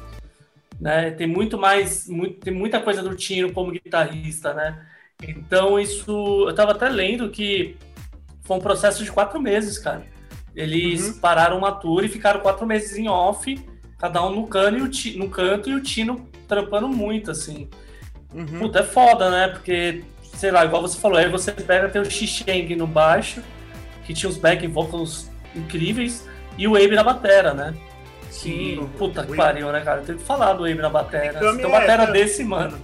Né? 0.79 1.11
Tem 1.11 1.27
muito 1.27 1.57
mais, 1.57 2.07
muito, 2.07 2.39
tem 2.39 2.53
muita 2.53 2.79
coisa 2.79 3.03
do 3.03 3.15
Tino 3.15 3.51
como 3.53 3.71
guitarrista, 3.71 4.53
né? 4.53 4.85
Então 5.21 5.79
isso, 5.79 6.45
eu 6.47 6.55
tava 6.55 6.71
até 6.71 6.89
lendo 6.89 7.29
que 7.29 7.77
foi 8.41 8.57
um 8.57 8.61
processo 8.61 9.03
de 9.03 9.11
quatro 9.11 9.39
meses, 9.39 9.77
cara. 9.77 10.05
Eles 10.55 11.07
uhum. 11.07 11.19
pararam 11.19 11.57
uma 11.57 11.71
tour 11.71 12.03
e 12.03 12.09
ficaram 12.09 12.41
quatro 12.41 12.65
meses 12.65 12.97
em 12.97 13.07
off, 13.07 13.59
cada 13.97 14.25
um 14.25 14.35
no, 14.35 14.47
cano 14.47 14.79
e 14.79 14.81
o, 14.81 15.19
no 15.19 15.29
canto 15.29 15.69
e 15.69 15.75
o 15.75 15.81
Tino 15.81 16.27
trampando 16.47 16.87
muito, 16.87 17.31
assim. 17.31 17.69
Uhum. 18.33 18.59
Puta, 18.59 18.79
é 18.79 18.83
foda, 18.83 19.29
né? 19.29 19.47
Porque, 19.49 20.03
sei 20.33 20.51
lá, 20.51 20.65
igual 20.65 20.81
você 20.81 20.99
falou, 20.99 21.17
aí 21.17 21.29
você 21.29 21.51
pega, 21.51 21.87
tem 21.87 22.01
o 22.01 22.09
Xixeng 22.09 22.75
no 22.75 22.87
baixo, 22.87 23.41
que 24.03 24.13
tinha 24.13 24.29
os 24.29 24.37
back 24.37 24.65
vocals 24.67 25.29
incríveis, 25.55 26.27
e 26.57 26.67
o 26.67 26.75
Abe 26.75 26.95
na 26.95 27.03
batera, 27.03 27.53
né? 27.53 27.73
Que, 28.29 28.75
Sim, 28.77 28.89
puta 28.97 29.25
que 29.25 29.35
pariu, 29.35 29.71
né, 29.71 29.81
cara? 29.81 30.01
Eu 30.01 30.05
tenho 30.05 30.17
que 30.17 30.23
falar 30.23 30.53
do 30.53 30.63
Abe 30.63 30.75
na 30.75 30.89
batera. 30.89 31.37
Então, 31.37 31.55
tem 31.57 31.65
uma 31.65 31.79
batera 31.79 32.03
é, 32.03 32.11
desse, 32.11 32.43
mano. 32.43 32.77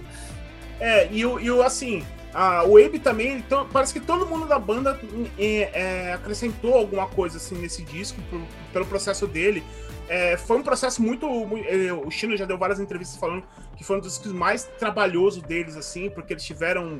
É, 0.78 1.08
e 1.10 1.24
o, 1.24 1.40
e 1.40 1.50
o 1.50 1.62
assim, 1.62 2.04
a, 2.32 2.64
o 2.64 2.76
Abe 2.76 2.98
também, 2.98 3.38
então, 3.38 3.66
parece 3.72 3.92
que 3.92 4.00
todo 4.00 4.26
mundo 4.26 4.46
da 4.46 4.58
banda 4.58 4.98
é, 5.38 5.70
é, 5.72 6.12
acrescentou 6.12 6.74
alguma 6.74 7.06
coisa 7.06 7.38
assim 7.38 7.56
nesse 7.56 7.82
disco 7.82 8.20
por, 8.30 8.40
pelo 8.72 8.86
processo 8.86 9.26
dele. 9.26 9.64
É, 10.08 10.36
foi 10.36 10.56
um 10.56 10.62
processo 10.62 11.02
muito, 11.02 11.28
muito, 11.28 11.68
é, 11.68 11.92
O 11.92 12.10
Chino 12.10 12.36
já 12.36 12.46
deu 12.46 12.56
várias 12.56 12.80
entrevistas 12.80 13.18
falando 13.18 13.44
que 13.76 13.84
foi 13.84 13.98
um 13.98 14.00
dos 14.00 14.14
discos 14.14 14.32
mais 14.32 14.64
trabalhoso 14.64 15.42
deles, 15.42 15.76
assim, 15.76 16.08
porque 16.10 16.32
eles 16.32 16.44
tiveram 16.44 16.98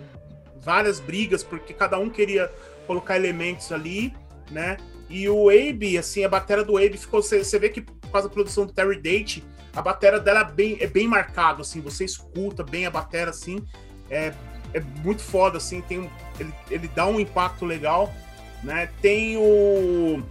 várias 0.60 1.00
brigas, 1.00 1.42
porque 1.42 1.72
cada 1.72 1.98
um 1.98 2.10
queria 2.10 2.50
colocar 2.86 3.16
elementos 3.16 3.72
ali, 3.72 4.14
né? 4.50 4.76
E 5.08 5.28
o 5.28 5.48
Abe, 5.48 5.96
assim, 5.96 6.24
a 6.24 6.28
bateria 6.28 6.64
do 6.64 6.76
Abe 6.76 6.96
ficou. 6.98 7.22
Você 7.22 7.58
vê 7.58 7.68
que 7.68 7.80
por 7.80 8.10
causa 8.10 8.28
da 8.28 8.34
produção 8.34 8.66
do 8.66 8.72
Terry 8.72 9.00
Date, 9.00 9.44
a 9.74 9.82
bateria 9.82 10.18
dela 10.18 10.40
é 10.40 10.44
bem, 10.44 10.76
é 10.80 10.86
bem 10.86 11.06
marcada, 11.06 11.62
assim, 11.62 11.80
você 11.80 12.04
escuta 12.04 12.62
bem 12.62 12.86
a 12.86 12.90
bateria, 12.90 13.30
assim, 13.30 13.64
é, 14.10 14.32
é 14.74 14.80
muito 15.02 15.22
foda, 15.22 15.58
assim, 15.58 15.80
tem 15.82 16.10
ele, 16.38 16.52
ele 16.70 16.88
dá 16.88 17.06
um 17.06 17.18
impacto 17.20 17.64
legal, 17.64 18.12
né? 18.62 18.90
Tem 19.00 19.36
o. 19.36 20.22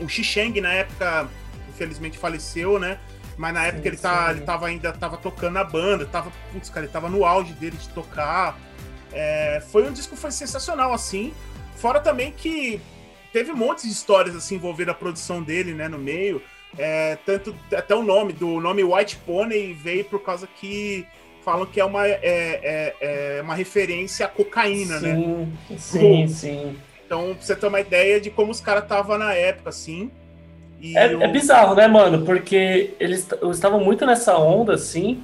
O 0.00 0.08
Xixeng, 0.08 0.60
na 0.60 0.72
época, 0.72 1.28
infelizmente 1.68 2.18
faleceu, 2.18 2.78
né? 2.78 3.00
Mas 3.36 3.54
na 3.54 3.66
época 3.66 3.82
sim, 3.82 3.88
ele, 3.88 3.96
tá, 3.96 4.30
ele 4.30 4.40
tava 4.42 4.66
ainda 4.66 4.92
tava 4.92 5.16
tocando 5.16 5.54
na 5.54 5.64
banda, 5.64 6.06
tava, 6.06 6.30
putz, 6.52 6.68
cara, 6.70 6.86
ele 6.86 6.92
tava 6.92 7.08
no 7.08 7.24
auge 7.24 7.52
dele 7.54 7.76
de 7.76 7.88
tocar. 7.90 8.58
É, 9.12 9.62
foi 9.70 9.88
um 9.88 9.92
disco 9.92 10.16
foi 10.16 10.30
sensacional, 10.30 10.92
assim. 10.92 11.32
Fora 11.76 12.00
também 12.00 12.32
que 12.32 12.80
teve 13.32 13.52
um 13.52 13.56
monte 13.56 13.82
de 13.82 13.92
histórias 13.92 14.34
assim 14.34 14.56
envolvendo 14.56 14.90
a 14.90 14.94
produção 14.94 15.42
dele, 15.42 15.74
né, 15.74 15.88
no 15.88 15.98
meio. 15.98 16.42
É, 16.76 17.16
tanto 17.24 17.54
até 17.74 17.94
o 17.94 18.02
nome 18.02 18.32
do 18.32 18.60
nome 18.60 18.84
White 18.84 19.16
Pony 19.24 19.72
veio 19.72 20.04
por 20.04 20.22
causa 20.22 20.46
que 20.46 21.06
falam 21.44 21.64
que 21.64 21.80
é 21.80 21.84
uma, 21.84 22.06
é, 22.06 22.20
é, 22.22 22.94
é 23.38 23.42
uma 23.42 23.54
referência 23.54 24.26
à 24.26 24.28
cocaína, 24.28 24.98
sim, 24.98 25.06
né? 25.06 25.48
Sim, 25.78 26.28
sim. 26.28 26.76
Então, 27.06 27.34
pra 27.34 27.42
você 27.42 27.56
ter 27.56 27.66
uma 27.66 27.80
ideia 27.80 28.20
de 28.20 28.28
como 28.28 28.52
os 28.52 28.60
caras 28.60 28.82
estavam 28.82 29.16
na 29.16 29.32
época, 29.32 29.70
assim. 29.70 30.10
É, 30.94 31.06
o... 31.16 31.22
é, 31.22 31.28
bizarro, 31.28 31.74
né, 31.74 31.88
mano? 31.88 32.24
Porque 32.24 32.94
eles 33.00 33.26
estavam 33.50 33.82
muito 33.82 34.04
nessa 34.04 34.36
onda, 34.36 34.74
assim, 34.74 35.22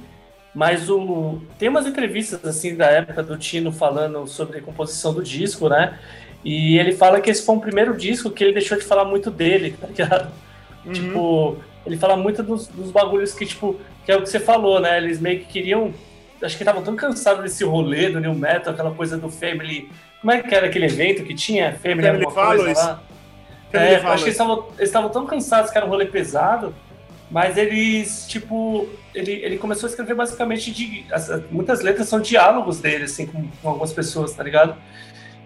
mas 0.53 0.89
o 0.89 1.41
tem 1.59 1.69
umas 1.69 1.85
entrevistas, 1.85 2.43
assim, 2.43 2.75
da 2.75 2.87
época 2.87 3.21
do 3.21 3.37
Tino 3.37 3.71
falando 3.71 4.25
sobre 4.27 4.57
a 4.57 4.61
composição 4.63 5.13
do 5.13 5.21
disco, 5.21 5.69
né? 5.69 5.99
E 6.45 6.77
ele 6.77 6.91
fala 6.91 7.19
que 7.19 7.31
esse 7.31 7.43
foi 7.43 7.55
o 7.55 7.59
primeiro 7.59 7.97
disco 7.97 8.29
que 8.29 8.43
ele 8.43 8.53
deixou 8.53 8.77
de 8.77 8.83
falar 8.83 9.03
muito 9.03 9.31
dele, 9.31 9.75
tá 9.81 9.87
ligado? 9.87 10.31
Uhum. 10.85 10.93
Tipo, 10.93 11.57
ele 11.83 11.97
fala 11.97 12.15
muito 12.15 12.43
dos, 12.43 12.67
dos 12.67 12.91
bagulhos 12.91 13.33
que, 13.33 13.47
tipo, 13.47 13.79
que 14.05 14.11
é 14.11 14.15
o 14.15 14.21
que 14.21 14.29
você 14.29 14.39
falou, 14.39 14.79
né? 14.79 14.97
Eles 14.97 15.19
meio 15.19 15.39
que 15.39 15.45
queriam. 15.45 15.91
Acho 16.39 16.55
que 16.55 16.61
estavam 16.61 16.83
tão 16.83 16.95
cansados 16.95 17.41
desse 17.41 17.63
rolê 17.63 18.09
do 18.09 18.19
New 18.19 18.35
Metal, 18.35 18.71
aquela 18.71 18.91
coisa 18.91 19.17
do 19.17 19.27
Family. 19.27 19.89
Como 20.21 20.31
é 20.31 20.43
que 20.43 20.53
era 20.53 20.67
aquele 20.67 20.85
evento 20.85 21.23
que 21.23 21.33
tinha? 21.33 21.73
Family, 21.73 22.03
Family 22.03 22.25
alguma 22.25 22.55
coisa 22.55 22.73
lá? 22.73 23.03
É, 23.73 23.95
acho 23.95 24.23
que 24.23 24.29
eles 24.29 24.69
estavam 24.79 25.09
tão 25.09 25.25
cansados 25.25 25.71
que 25.71 25.77
era 25.77 25.85
um 25.85 25.89
rolê 25.89 26.05
pesado, 26.05 26.73
mas 27.29 27.57
eles, 27.57 28.25
tipo, 28.27 28.87
ele, 29.13 29.31
ele 29.31 29.57
começou 29.57 29.87
a 29.87 29.89
escrever 29.89 30.13
basicamente 30.13 30.71
de. 30.71 31.05
Muitas 31.49 31.81
letras 31.81 32.07
são 32.07 32.19
diálogos 32.19 32.79
dele, 32.79 33.05
assim, 33.05 33.25
com, 33.25 33.47
com 33.61 33.69
algumas 33.69 33.91
pessoas, 33.91 34.33
tá 34.33 34.43
ligado? 34.43 34.75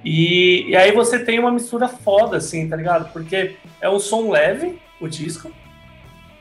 E, 0.04 0.70
e, 0.70 0.76
aí 0.76 0.92
você 0.92 1.20
tem 1.20 1.40
uma 1.40 1.52
mistura 1.52 1.88
foda, 1.88 2.38
assim, 2.38 2.68
tá 2.68 2.76
ligado? 2.76 3.12
Porque 3.12 3.56
é 3.82 3.90
um 3.90 4.00
som 4.00 4.30
leve, 4.30 4.80
o 5.00 5.08
disco, 5.08 5.52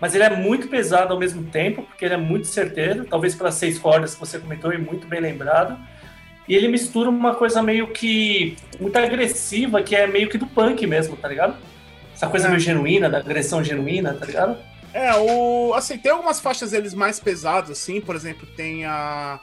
mas 0.01 0.15
ele 0.15 0.25
é 0.25 0.31
muito 0.31 0.69
pesado 0.69 1.13
ao 1.13 1.19
mesmo 1.19 1.45
tempo, 1.45 1.83
porque 1.83 2.05
ele 2.05 2.15
é 2.15 2.19
muito 2.19 2.47
certeiro, 2.47 3.05
talvez 3.05 3.35
pelas 3.35 3.55
seis 3.55 3.79
cordas 3.79 4.15
que 4.15 4.21
você 4.21 4.39
comentou 4.39 4.73
e 4.73 4.79
muito 4.79 5.07
bem 5.09 5.21
lembrado. 5.21 5.79
E 6.49 6.55
ele 6.55 6.69
mistura 6.69 7.11
uma 7.11 7.35
coisa 7.35 7.63
meio 7.63 7.89
que. 7.89 8.57
muito 8.81 8.97
agressiva, 8.97 9.83
que 9.83 9.95
é 9.95 10.07
meio 10.07 10.29
que 10.29 10.39
do 10.39 10.47
punk 10.47 10.87
mesmo, 10.87 11.17
tá 11.17 11.29
ligado? 11.29 11.57
Essa 12.15 12.29
coisa 12.29 12.47
é. 12.47 12.51
meio 12.51 12.61
genuína, 12.61 13.11
da 13.11 13.19
agressão 13.19 13.63
genuína, 13.63 14.15
tá 14.15 14.25
ligado? 14.25 14.57
É, 14.95 15.15
o. 15.15 15.75
Assim, 15.75 15.99
tem 15.99 16.13
algumas 16.13 16.41
faixas 16.41 16.71
deles 16.71 16.95
mais 16.95 17.21
pesadas, 17.21 17.71
assim, 17.71 18.01
por 18.01 18.17
exemplo, 18.17 18.47
tem 18.57 18.87
a. 18.87 19.41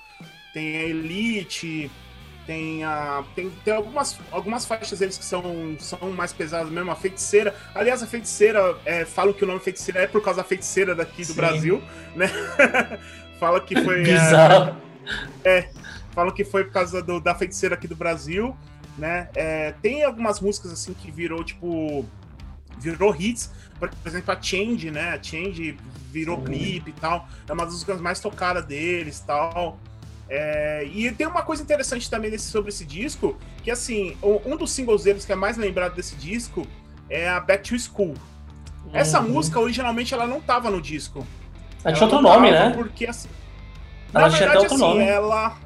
Tem 0.53 0.77
a 0.77 0.83
Elite, 0.83 1.91
tem, 2.45 2.83
a, 2.83 3.23
tem, 3.35 3.49
tem 3.63 3.73
algumas, 3.73 4.19
algumas 4.31 4.65
faixas 4.65 4.99
deles 4.99 5.17
que 5.17 5.25
são, 5.25 5.75
são 5.79 6.11
mais 6.11 6.31
pesadas 6.31 6.71
mesmo, 6.71 6.91
a 6.91 6.95
feiticeira. 6.95 7.55
Aliás, 7.73 8.03
a 8.03 8.07
feiticeira, 8.07 8.77
é, 8.85 9.03
falam 9.03 9.33
que 9.33 9.43
o 9.43 9.47
nome 9.47 9.59
feiticeira 9.59 10.01
é 10.01 10.07
por 10.07 10.21
causa 10.21 10.41
da 10.41 10.43
feiticeira 10.43 10.93
daqui 10.93 11.23
do 11.23 11.33
Sim. 11.33 11.35
Brasil, 11.35 11.83
né? 12.15 12.29
Fala 13.39 13.59
que 13.59 13.81
foi. 13.81 14.03
Bizarro. 14.03 14.77
É, 15.43 15.57
é, 15.57 15.69
falam 16.11 16.33
que 16.33 16.43
foi 16.43 16.63
por 16.63 16.73
causa 16.73 17.01
do, 17.01 17.19
da 17.19 17.35
feiticeira 17.35 17.75
aqui 17.75 17.87
do 17.87 17.95
Brasil, 17.95 18.55
né? 18.97 19.29
É, 19.35 19.73
tem 19.81 20.03
algumas 20.03 20.39
músicas 20.39 20.71
assim 20.71 20.93
que 20.93 21.11
virou, 21.11 21.43
tipo. 21.43 22.05
Virou 22.77 23.15
hits. 23.15 23.51
Por 23.79 23.89
exemplo, 24.05 24.31
a 24.33 24.41
Change, 24.41 24.91
né? 24.91 25.13
A 25.13 25.21
Change 25.21 25.77
virou 26.11 26.37
Sim. 26.37 26.43
clipe 26.43 26.89
e 26.91 26.93
tal. 26.93 27.27
É 27.47 27.53
uma 27.53 27.65
das 27.65 27.73
músicas 27.73 27.99
mais 27.99 28.19
tocadas 28.19 28.65
deles 28.65 29.19
e 29.19 29.25
tal. 29.25 29.79
É, 30.27 30.83
e 30.91 31.11
tem 31.11 31.27
uma 31.27 31.43
coisa 31.43 31.61
interessante 31.61 32.09
também 32.09 32.31
desse, 32.31 32.49
sobre 32.49 32.69
esse 32.69 32.83
disco, 32.83 33.37
que 33.63 33.69
assim, 33.69 34.17
um 34.23 34.55
dos 34.57 34.71
singles 34.71 35.03
deles 35.03 35.23
que 35.23 35.31
é 35.31 35.35
mais 35.35 35.55
lembrado 35.57 35.93
desse 35.93 36.15
disco 36.15 36.65
é 37.09 37.29
a 37.29 37.39
Back 37.39 37.69
to 37.69 37.77
School. 37.77 38.15
Uhum. 38.85 38.91
Essa 38.93 39.21
música, 39.21 39.59
originalmente, 39.59 40.13
ela 40.13 40.25
não 40.25 40.41
tava 40.41 40.71
no 40.71 40.81
disco. 40.81 41.25
Ela 41.83 41.93
tinha 41.93 42.07
outro 42.07 42.21
nome, 42.21 42.51
né? 42.51 42.71
Porque, 42.71 43.05
assim, 43.05 43.29
ela 44.13 44.29
na 44.29 44.37
verdade, 44.37 44.65
assim, 44.65 44.77
nome. 44.77 45.03
ela... 45.03 45.57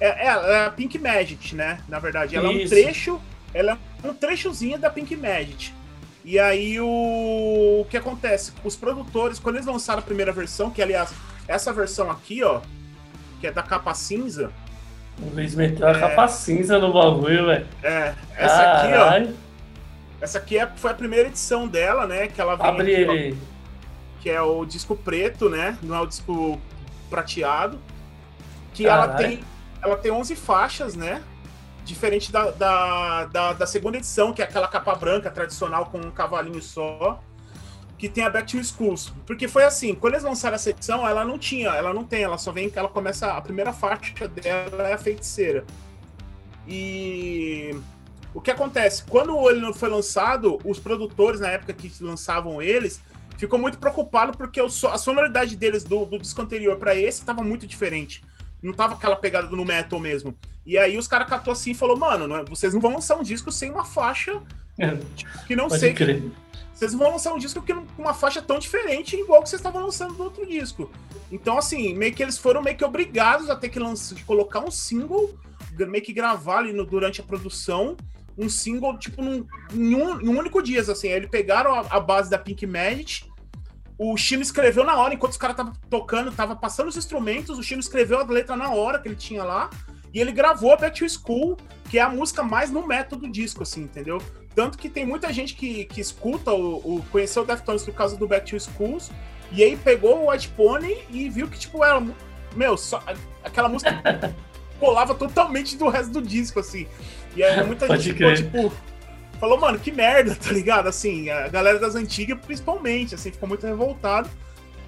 É, 0.00 0.08
é, 0.08 0.26
é 0.26 0.66
a 0.66 0.70
Pink 0.70 0.98
Magic, 0.98 1.54
né? 1.54 1.80
Na 1.88 1.98
verdade, 1.98 2.36
ela 2.36 2.52
Isso. 2.52 2.62
é 2.62 2.64
um 2.64 2.68
trecho... 2.68 3.20
Ela 3.54 3.78
é 4.04 4.06
um 4.06 4.14
trechozinho 4.14 4.78
da 4.78 4.90
Pink 4.90 5.16
Magic. 5.16 5.72
E 6.22 6.38
aí, 6.38 6.78
o... 6.78 7.80
o 7.80 7.86
que 7.88 7.96
acontece? 7.96 8.52
Os 8.62 8.76
produtores, 8.76 9.38
quando 9.38 9.56
eles 9.56 9.66
lançaram 9.66 10.00
a 10.00 10.02
primeira 10.02 10.30
versão, 10.30 10.70
que 10.70 10.82
aliás, 10.82 11.10
essa 11.48 11.72
versão 11.72 12.10
aqui, 12.10 12.42
ó, 12.44 12.60
que 13.40 13.46
é 13.46 13.52
da 13.52 13.62
capa 13.62 13.94
cinza. 13.94 14.50
O 15.20 15.34
Luiz 15.34 15.54
meteu 15.54 15.86
a 15.86 15.90
é... 15.90 16.00
capa 16.00 16.28
cinza 16.28 16.78
no 16.78 16.92
bagulho, 16.92 17.46
velho. 17.46 17.66
É, 17.82 18.14
essa 18.36 18.56
Caralho. 18.56 19.24
aqui, 19.24 19.34
ó. 19.34 19.48
Essa 20.20 20.38
aqui 20.38 20.58
é, 20.58 20.66
foi 20.66 20.90
a 20.90 20.94
primeira 20.94 21.28
edição 21.28 21.66
dela, 21.66 22.06
né? 22.06 22.26
Que 22.28 22.40
ela 22.40 22.56
vem 22.56 22.66
Abre 22.66 22.92
aqui, 22.92 23.02
ele. 23.02 23.38
Que 24.20 24.30
é 24.30 24.42
o 24.42 24.64
disco 24.64 24.96
preto, 24.96 25.48
né? 25.48 25.78
Não 25.82 25.94
é 25.94 26.00
o 26.00 26.06
disco 26.06 26.60
prateado. 27.08 27.78
Que 28.74 28.86
ela 28.86 29.08
tem, 29.08 29.40
ela 29.82 29.96
tem 29.96 30.10
11 30.10 30.36
faixas, 30.36 30.94
né? 30.94 31.22
Diferente 31.84 32.30
da, 32.30 32.50
da, 32.50 33.24
da, 33.26 33.52
da, 33.54 33.66
segunda 33.66 33.96
edição, 33.96 34.32
que 34.32 34.42
é 34.42 34.44
aquela 34.44 34.68
capa 34.68 34.94
branca 34.94 35.30
tradicional 35.30 35.86
com 35.86 35.98
um 35.98 36.10
cavalinho 36.10 36.60
só 36.60 37.22
que 37.98 38.08
tem 38.08 38.24
a 38.24 38.30
Back 38.30 38.50
to 38.50 38.64
Schools. 38.64 39.12
Porque 39.26 39.48
foi 39.48 39.64
assim, 39.64 39.94
quando 39.94 40.14
eles 40.14 40.24
lançaram 40.24 40.54
essa 40.54 40.70
edição, 40.70 41.06
ela 41.06 41.24
não 41.24 41.36
tinha, 41.36 41.70
ela 41.70 41.92
não 41.92 42.04
tem, 42.04 42.22
ela 42.22 42.38
só 42.38 42.52
vem 42.52 42.70
que 42.70 42.78
ela 42.78 42.88
começa. 42.88 43.32
A 43.32 43.40
primeira 43.40 43.72
faixa 43.72 44.28
dela 44.28 44.88
é 44.88 44.92
a 44.92 44.98
feiticeira. 44.98 45.64
E 46.66 47.74
o 48.32 48.40
que 48.40 48.50
acontece? 48.50 49.02
Quando 49.04 49.50
ele 49.50 49.72
foi 49.74 49.88
lançado, 49.88 50.58
os 50.64 50.78
produtores, 50.78 51.40
na 51.40 51.48
época 51.48 51.72
que 51.72 51.92
lançavam 52.00 52.62
eles, 52.62 53.02
ficou 53.36 53.58
muito 53.58 53.78
preocupado 53.78 54.36
porque 54.36 54.60
a 54.60 54.98
sonoridade 54.98 55.56
deles 55.56 55.82
do, 55.82 56.04
do 56.04 56.18
disco 56.18 56.40
anterior 56.40 56.76
para 56.76 56.94
esse 56.94 57.20
estava 57.20 57.42
muito 57.42 57.66
diferente. 57.66 58.22
Não 58.62 58.72
tava 58.72 58.94
aquela 58.94 59.16
pegada 59.16 59.48
do 59.48 59.64
metal 59.64 59.98
mesmo. 59.98 60.36
E 60.64 60.76
aí 60.76 60.98
os 60.98 61.08
caras 61.08 61.28
catou 61.28 61.52
assim 61.52 61.72
e 61.72 61.74
falou: 61.74 61.96
Mano, 61.96 62.32
é, 62.36 62.44
vocês 62.44 62.74
não 62.74 62.80
vão 62.80 62.94
lançar 62.94 63.16
um 63.16 63.22
disco 63.22 63.50
sem 63.50 63.70
uma 63.70 63.84
faixa 63.84 64.40
é, 64.78 64.96
que 65.46 65.56
não 65.56 65.68
sei. 65.68 65.92
Que, 65.92 66.30
vocês 66.78 66.94
vão 66.94 67.10
lançar 67.10 67.34
um 67.34 67.38
disco 67.38 67.60
com 67.60 68.00
uma 68.00 68.14
faixa 68.14 68.40
tão 68.40 68.56
diferente, 68.56 69.16
igual 69.16 69.42
que 69.42 69.48
vocês 69.48 69.58
estavam 69.58 69.82
lançando 69.82 70.14
no 70.14 70.22
outro 70.22 70.46
disco. 70.46 70.88
Então, 71.30 71.58
assim, 71.58 71.92
meio 71.92 72.14
que 72.14 72.22
eles 72.22 72.38
foram 72.38 72.62
meio 72.62 72.76
que 72.76 72.84
obrigados 72.84 73.50
a 73.50 73.56
ter 73.56 73.68
que 73.68 73.80
lançar, 73.80 74.16
colocar 74.24 74.60
um 74.60 74.70
single, 74.70 75.36
meio 75.76 76.04
que 76.04 76.12
gravar 76.12 76.58
ali 76.58 76.72
no, 76.72 76.86
durante 76.86 77.20
a 77.20 77.24
produção, 77.24 77.96
um 78.36 78.48
single, 78.48 78.96
tipo, 78.96 79.20
num, 79.20 79.44
num, 79.72 80.18
num 80.18 80.38
único 80.38 80.62
dia, 80.62 80.80
assim. 80.80 81.08
Aí 81.08 81.14
eles 81.14 81.28
pegaram 81.28 81.74
a, 81.74 81.80
a, 81.80 81.98
base 81.98 82.30
da 82.30 82.38
Pink 82.38 82.64
Magic, 82.64 83.28
o 83.98 84.16
Chino 84.16 84.42
escreveu 84.42 84.84
na 84.84 84.94
hora, 84.94 85.12
enquanto 85.12 85.32
os 85.32 85.38
caras 85.38 85.54
estavam 85.54 85.72
tocando, 85.90 86.30
tava 86.30 86.54
passando 86.54 86.86
os 86.86 86.96
instrumentos, 86.96 87.58
o 87.58 87.62
Chino 87.62 87.80
escreveu 87.80 88.20
a 88.20 88.22
letra 88.22 88.56
na 88.56 88.70
hora 88.70 89.00
que 89.00 89.08
ele 89.08 89.16
tinha 89.16 89.42
lá, 89.42 89.68
e 90.12 90.20
ele 90.20 90.32
gravou 90.32 90.72
a 90.72 90.76
Back 90.76 90.98
to 90.98 91.08
School, 91.08 91.56
que 91.88 91.98
é 91.98 92.02
a 92.02 92.08
música 92.08 92.42
mais 92.42 92.70
no 92.70 92.86
método 92.86 93.26
do 93.26 93.32
disco, 93.32 93.62
assim, 93.62 93.82
entendeu? 93.82 94.22
Tanto 94.54 94.76
que 94.76 94.88
tem 94.88 95.06
muita 95.06 95.32
gente 95.32 95.54
que, 95.54 95.84
que 95.84 96.00
escuta, 96.00 96.52
o, 96.52 96.96
o 96.96 97.04
conheceu 97.10 97.42
o 97.42 97.46
Deftones 97.46 97.84
por 97.84 97.94
causa 97.94 98.16
do 98.16 98.26
Back 98.26 98.50
to 98.50 98.58
Schools, 98.58 99.10
e 99.52 99.62
aí 99.62 99.76
pegou 99.76 100.24
o 100.24 100.30
White 100.30 100.48
Pony 100.48 100.98
e 101.10 101.28
viu 101.28 101.48
que, 101.48 101.58
tipo, 101.58 101.82
era. 101.84 102.02
Meu, 102.54 102.76
só, 102.76 103.02
aquela 103.42 103.68
música 103.68 104.02
colava 104.78 105.14
totalmente 105.14 105.76
do 105.76 105.88
resto 105.88 106.12
do 106.12 106.22
disco, 106.22 106.60
assim. 106.60 106.86
E 107.34 107.42
aí 107.42 107.64
muita 107.64 107.86
gente 107.96 108.12
ficou, 108.12 108.34
tipo. 108.34 108.72
Falou, 109.38 109.58
mano, 109.58 109.78
que 109.78 109.92
merda, 109.92 110.34
tá 110.40 110.50
ligado? 110.50 110.88
Assim, 110.88 111.30
a 111.30 111.48
galera 111.48 111.78
das 111.78 111.94
antigas, 111.94 112.38
principalmente, 112.44 113.14
assim, 113.14 113.30
ficou 113.30 113.48
muito 113.48 113.66
revoltado. 113.66 114.28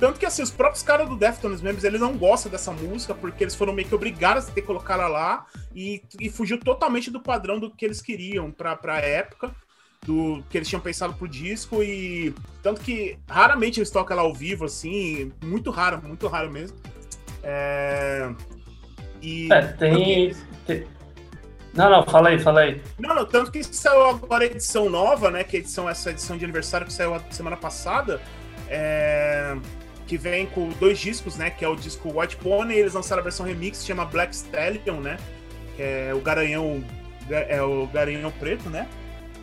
Tanto 0.01 0.19
que, 0.19 0.25
assim, 0.25 0.43
os 0.43 0.51
próprios 0.51 0.83
caras 0.83 1.07
do 1.07 1.15
Deftones 1.15 1.61
mesmo, 1.61 1.87
eles 1.87 2.01
não 2.01 2.17
gostam 2.17 2.51
dessa 2.51 2.73
música, 2.73 3.15
porque 3.15 3.45
eles 3.45 3.55
foram 3.55 3.75
meio 3.75 3.87
que 3.87 3.95
obrigados 3.95 4.49
a 4.49 4.51
ter 4.51 4.63
que 4.63 4.67
colocar 4.67 4.95
ela 4.95 5.09
lá, 5.09 5.47
e, 5.77 6.03
e 6.19 6.31
fugiu 6.31 6.59
totalmente 6.59 7.11
do 7.11 7.21
padrão 7.21 7.61
do 7.61 7.71
que 7.71 7.85
eles 7.85 8.01
queriam 8.01 8.51
pra, 8.51 8.75
pra 8.75 8.99
época, 8.99 9.55
do 10.07 10.43
que 10.49 10.57
eles 10.57 10.67
tinham 10.67 10.81
pensado 10.81 11.13
pro 11.13 11.29
disco, 11.29 11.83
e 11.83 12.35
tanto 12.63 12.81
que 12.81 13.19
raramente 13.29 13.79
eles 13.79 13.91
tocam 13.91 14.17
ela 14.17 14.27
ao 14.27 14.33
vivo, 14.33 14.65
assim, 14.65 15.31
muito 15.45 15.71
raro, 15.71 16.01
muito 16.03 16.27
raro 16.27 16.51
mesmo. 16.51 16.79
É... 17.43 18.33
E... 19.21 19.53
É, 19.53 19.63
tem, 19.75 20.35
tem, 20.67 20.87
Não, 21.75 21.91
não, 21.91 22.07
fala 22.07 22.31
aí, 22.31 22.39
fala 22.39 22.61
aí. 22.63 22.81
Não, 22.99 23.15
não, 23.15 23.27
tanto 23.27 23.53
que 23.53 23.63
saiu 23.63 24.07
agora 24.07 24.45
a 24.45 24.47
edição 24.47 24.89
nova, 24.89 25.31
né? 25.31 25.45
Que 25.45 25.59
é 25.59 25.61
edição, 25.61 25.87
essa 25.87 26.11
edição 26.11 26.39
de 26.39 26.45
aniversário 26.45 26.87
que 26.87 26.93
saiu 26.95 27.15
a 27.15 27.21
semana 27.31 27.59
passada. 27.59 28.19
É, 28.67 29.55
que 30.11 30.19
vem 30.19 30.45
com 30.45 30.71
dois 30.71 30.99
discos, 30.99 31.37
né? 31.37 31.51
Que 31.51 31.65
é 31.65 31.69
o 31.69 31.77
disco 31.77 32.21
White 32.21 32.37
Pony, 32.39 32.75
eles 32.75 32.95
lançaram 32.95 33.21
a 33.21 33.23
versão 33.23 33.47
remix, 33.47 33.87
chama 33.87 34.05
Black 34.05 34.35
Stallion, 34.35 34.97
né? 34.97 35.17
Que 35.77 35.83
é 35.83 36.13
o 36.13 36.19
garanhão. 36.19 36.83
É 37.31 37.63
o 37.63 37.87
garanhão 37.87 38.33
preto, 38.33 38.69
né? 38.69 38.89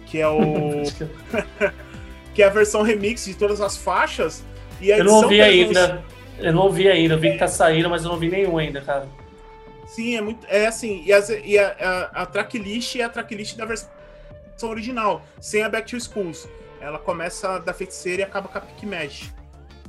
Que 0.05 0.19
é 0.19 0.27
o. 0.27 0.83
que 2.35 2.43
é 2.43 2.47
a 2.47 2.49
versão 2.49 2.81
remix 2.81 3.23
de 3.23 3.33
todas 3.33 3.61
as 3.61 3.77
faixas. 3.77 4.43
E 4.81 4.89
eu 4.89 5.05
não 5.05 5.23
ouvi 5.23 5.41
ainda. 5.41 6.03
Eu 6.37 6.51
não 6.51 6.63
ouvi 6.63 6.89
ainda, 6.89 7.13
eu 7.13 7.19
vi 7.19 7.31
que 7.31 7.37
tá 7.37 7.47
saindo, 7.47 7.89
mas 7.89 8.03
eu 8.03 8.11
não 8.11 8.19
vi 8.19 8.27
nenhum 8.27 8.57
ainda, 8.57 8.81
cara. 8.81 9.07
Sim, 9.85 10.17
é 10.17 10.21
muito. 10.21 10.45
É 10.49 10.67
assim, 10.67 11.01
e, 11.05 11.13
as, 11.13 11.29
e 11.29 11.57
a, 11.57 11.77
a, 11.79 12.23
a 12.23 12.25
tracklist 12.25 12.93
é 12.97 13.03
a 13.03 13.09
tracklist 13.09 13.55
da 13.55 13.63
versão 13.63 13.89
original, 14.63 15.23
sem 15.39 15.63
a 15.63 15.69
Back 15.69 15.89
to 15.89 15.97
Schools. 15.97 16.45
Ela 16.81 16.99
começa 16.99 17.57
da 17.59 17.73
feiticeira 17.73 18.21
e 18.21 18.25
acaba 18.25 18.49
com 18.49 18.57
a 18.57 18.61
Pick 18.61 18.83
Mesh. 18.83 19.31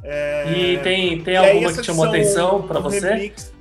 É... 0.03 0.53
E 0.53 0.79
tem, 0.79 1.23
tem 1.23 1.35
e 1.35 1.37
alguma 1.37 1.73
que 1.73 1.83
chamou 1.83 2.07
atenção 2.07 2.63
para 2.63 2.81
você? 2.81 3.15
Remix... 3.15 3.53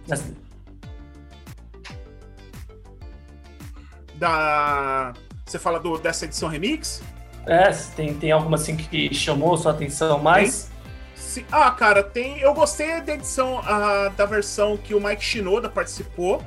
Da. 4.15 5.13
Você 5.45 5.59
fala 5.59 5.79
do, 5.79 5.97
dessa 5.97 6.25
edição 6.25 6.49
remix? 6.49 7.03
É, 7.45 7.69
tem, 7.95 8.13
tem 8.13 8.31
alguma 8.31 8.57
assim 8.57 8.75
que 8.75 9.13
chamou 9.13 9.55
sua 9.57 9.71
atenção 9.71 10.19
mais? 10.19 10.69
Sim. 11.15 11.45
Ah, 11.51 11.71
cara, 11.71 12.03
tem. 12.03 12.39
Eu 12.39 12.53
gostei 12.53 12.99
da 13.01 13.13
edição 13.13 13.59
uh, 13.59 14.09
da 14.15 14.25
versão 14.25 14.75
que 14.75 14.93
o 14.93 15.01
Mike 15.01 15.23
Shinoda 15.23 15.69
participou, 15.69 16.43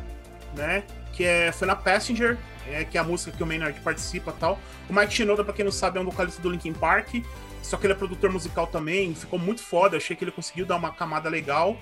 né? 0.54 0.82
Que 1.12 1.24
é, 1.24 1.52
foi 1.52 1.66
na 1.66 1.76
Passenger, 1.76 2.36
é, 2.68 2.84
que 2.84 2.98
é 2.98 3.00
a 3.00 3.04
música 3.04 3.30
que 3.30 3.42
o 3.42 3.46
Maynard 3.46 3.78
participa 3.80 4.30
e 4.30 4.40
tal. 4.40 4.58
O 4.88 4.92
Mike 4.92 5.14
Shinoda, 5.14 5.44
pra 5.44 5.54
quem 5.54 5.64
não 5.64 5.72
sabe, 5.72 5.98
é 5.98 6.02
um 6.02 6.04
vocalista 6.04 6.42
do 6.42 6.50
Linkin 6.50 6.72
Park. 6.72 7.14
Só 7.62 7.76
que 7.76 7.86
ele 7.86 7.92
é 7.92 7.96
produtor 7.96 8.30
musical 8.30 8.66
também, 8.66 9.14
ficou 9.14 9.38
muito 9.38 9.62
foda. 9.62 9.96
Achei 9.96 10.16
que 10.16 10.24
ele 10.24 10.30
conseguiu 10.30 10.66
dar 10.66 10.76
uma 10.76 10.92
camada 10.92 11.28
legal. 11.28 11.76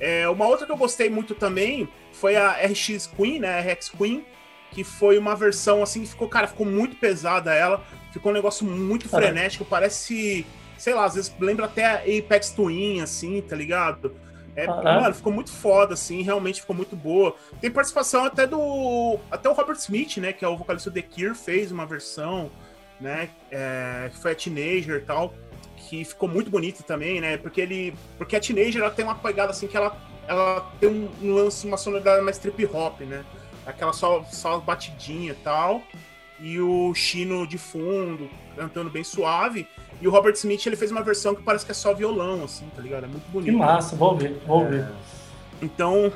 É, 0.00 0.28
uma 0.28 0.46
outra 0.46 0.66
que 0.66 0.72
eu 0.72 0.76
gostei 0.76 1.08
muito 1.08 1.34
também 1.34 1.88
foi 2.12 2.36
a 2.36 2.52
RX 2.52 3.06
Queen, 3.16 3.40
né? 3.40 3.58
A 3.58 3.72
RX 3.72 3.88
Queen, 3.90 4.24
que 4.70 4.82
foi 4.82 5.18
uma 5.18 5.34
versão 5.36 5.82
assim 5.82 6.02
que 6.02 6.08
ficou, 6.08 6.28
cara, 6.28 6.46
ficou 6.46 6.66
muito 6.66 6.96
pesada 6.96 7.52
ela. 7.52 7.84
Ficou 8.12 8.30
um 8.30 8.34
negócio 8.34 8.66
muito 8.66 9.08
frenético, 9.08 9.64
parece 9.64 10.46
sei 10.78 10.94
lá, 10.94 11.04
às 11.04 11.14
vezes 11.14 11.34
lembra 11.40 11.66
até 11.66 12.02
Apex 12.18 12.50
Twin, 12.50 13.00
assim, 13.00 13.40
tá 13.42 13.56
ligado? 13.56 14.14
É, 14.56 14.66
mano, 14.66 15.14
ficou 15.14 15.32
muito 15.32 15.50
foda, 15.50 15.94
assim, 15.94 16.22
realmente 16.22 16.60
ficou 16.60 16.76
muito 16.76 16.94
boa. 16.94 17.34
Tem 17.60 17.70
participação 17.70 18.24
até 18.24 18.46
do. 18.46 19.18
Até 19.30 19.48
o 19.48 19.52
Robert 19.52 19.76
Smith, 19.76 20.18
né? 20.18 20.32
Que 20.32 20.44
é 20.44 20.48
o 20.48 20.56
vocalista 20.56 20.90
do 20.90 20.94
The 20.94 21.02
Cure, 21.02 21.34
fez 21.34 21.72
uma 21.72 21.84
versão, 21.86 22.50
né? 23.00 23.28
É, 23.50 24.10
que 24.12 24.18
foi 24.18 24.32
a 24.32 24.34
Teenager 24.34 24.96
e 24.96 25.04
tal. 25.04 25.34
Que 25.76 26.04
ficou 26.04 26.28
muito 26.28 26.50
bonita 26.50 26.82
também, 26.82 27.20
né? 27.20 27.36
Porque 27.36 27.60
ele. 27.60 27.94
Porque 28.16 28.36
a 28.36 28.40
Teenager 28.40 28.82
ela 28.82 28.90
tem 28.90 29.04
uma 29.04 29.14
pegada 29.14 29.50
assim 29.50 29.66
que 29.66 29.76
ela, 29.76 29.96
ela 30.26 30.72
tem 30.80 30.88
um 30.88 31.34
lance, 31.34 31.66
uma 31.66 31.76
sonoridade 31.76 32.22
mais 32.22 32.38
trip 32.38 32.64
hop, 32.66 33.00
né? 33.00 33.24
Aquela 33.66 33.92
só, 33.92 34.24
só 34.24 34.58
batidinha 34.58 35.32
e 35.32 35.36
tal. 35.36 35.82
E 36.40 36.60
o 36.60 36.92
Chino 36.94 37.46
de 37.46 37.58
fundo, 37.58 38.28
cantando 38.56 38.90
bem 38.90 39.04
suave. 39.04 39.68
E 40.00 40.08
o 40.08 40.10
Robert 40.10 40.34
Smith, 40.34 40.66
ele 40.66 40.76
fez 40.76 40.90
uma 40.90 41.02
versão 41.02 41.34
que 41.34 41.42
parece 41.42 41.64
que 41.64 41.70
é 41.70 41.74
só 41.74 41.94
violão, 41.94 42.44
assim, 42.44 42.68
tá 42.74 42.82
ligado? 42.82 43.04
É 43.04 43.08
muito 43.08 43.26
bonito. 43.30 43.52
Que 43.52 43.56
massa, 43.56 43.94
vou 43.94 44.16
ver, 44.16 44.40
vou 44.46 44.64
é... 44.64 44.68
ver. 44.68 44.88
Então, 45.62 46.12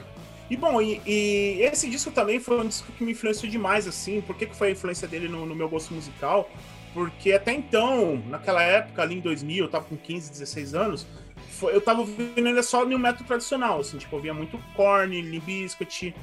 e 0.50 0.56
bom, 0.56 0.80
e, 0.80 1.00
e, 1.06 1.62
esse 1.62 1.90
disco 1.90 2.10
também 2.10 2.40
foi 2.40 2.60
um 2.60 2.66
disco 2.66 2.90
que 2.92 3.04
me 3.04 3.12
influenciou 3.12 3.50
demais, 3.50 3.86
assim. 3.86 4.20
Por 4.20 4.36
que, 4.36 4.46
que 4.46 4.56
foi 4.56 4.68
a 4.68 4.70
influência 4.70 5.06
dele 5.06 5.28
no, 5.28 5.44
no, 5.44 5.54
meu 5.54 5.68
gosto 5.68 5.92
musical? 5.92 6.50
Porque 6.94 7.32
até 7.32 7.52
então, 7.52 8.22
naquela 8.26 8.62
época, 8.62 9.02
ali 9.02 9.16
em 9.16 9.20
2000, 9.20 9.64
eu 9.64 9.70
tava 9.70 9.84
com 9.84 9.96
15, 9.96 10.30
16 10.30 10.74
anos, 10.74 11.06
foi, 11.50 11.74
eu 11.74 11.80
tava 11.80 12.00
ouvindo 12.00 12.48
ele 12.48 12.62
só 12.62 12.84
no 12.84 12.98
método 12.98 13.24
tradicional, 13.24 13.80
assim. 13.80 13.98
Tipo, 13.98 14.16
eu 14.16 14.20
via 14.20 14.34
muito 14.34 14.58
Korn, 14.74 15.20
Limp 15.20 15.44
Bizkit, 15.44 16.14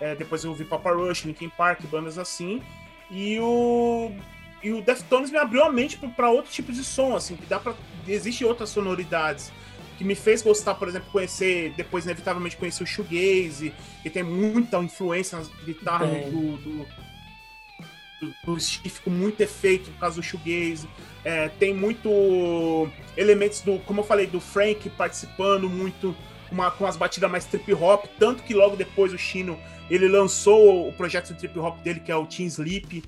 é, 0.00 0.14
depois 0.16 0.42
eu 0.42 0.50
ouvi 0.50 0.64
Papa 0.64 0.90
Rush, 0.92 1.24
Linkin 1.24 1.50
Park, 1.50 1.82
bandas 1.84 2.18
assim. 2.18 2.60
E 3.10 3.38
o 3.40 4.10
e 4.62 4.72
o 4.72 4.82
Deftones 4.82 5.30
me 5.30 5.38
abriu 5.38 5.64
a 5.64 5.72
mente 5.72 5.96
para 5.96 6.28
outro 6.28 6.50
tipo 6.50 6.70
de 6.70 6.84
som, 6.84 7.16
assim, 7.16 7.34
que 7.34 7.46
dá 7.46 7.58
para 7.58 7.74
existe 8.06 8.44
outras 8.44 8.68
sonoridades 8.68 9.50
que 10.00 10.04
me 10.04 10.14
fez 10.14 10.40
gostar, 10.40 10.76
por 10.76 10.88
exemplo, 10.88 11.10
conhecer, 11.12 11.74
depois 11.76 12.06
inevitavelmente 12.06 12.56
conhecer 12.56 12.82
o 12.82 12.86
shoegaze, 12.86 13.70
que 14.02 14.08
tem 14.08 14.22
muita 14.22 14.78
influência 14.78 15.36
nas 15.36 15.48
guitarras 15.62 16.08
do, 16.24 16.56
do, 16.56 16.86
do, 18.22 18.34
do 18.46 18.58
Steve, 18.58 18.94
com 19.04 19.10
muito 19.10 19.42
efeito 19.42 19.90
por 19.90 20.00
causa 20.00 20.16
do 20.16 20.22
shoegaze. 20.22 20.88
É, 21.22 21.50
tem 21.50 21.74
muito 21.74 22.88
elementos 23.14 23.60
do, 23.60 23.78
como 23.80 24.00
eu 24.00 24.04
falei, 24.04 24.26
do 24.26 24.40
Frank 24.40 24.88
participando 24.88 25.68
muito 25.68 26.16
uma, 26.50 26.70
com 26.70 26.86
as 26.86 26.96
batidas 26.96 27.30
mais 27.30 27.44
trip 27.44 27.70
hop, 27.74 28.06
tanto 28.18 28.42
que 28.42 28.54
logo 28.54 28.76
depois 28.76 29.12
o 29.12 29.18
Chino 29.18 29.60
ele 29.90 30.08
lançou 30.08 30.88
o 30.88 30.94
projeto 30.94 31.34
de 31.34 31.40
trip 31.40 31.58
hop 31.58 31.78
dele 31.82 32.00
que 32.00 32.10
é 32.10 32.16
o 32.16 32.24
Team 32.24 32.46
Sleep 32.46 33.04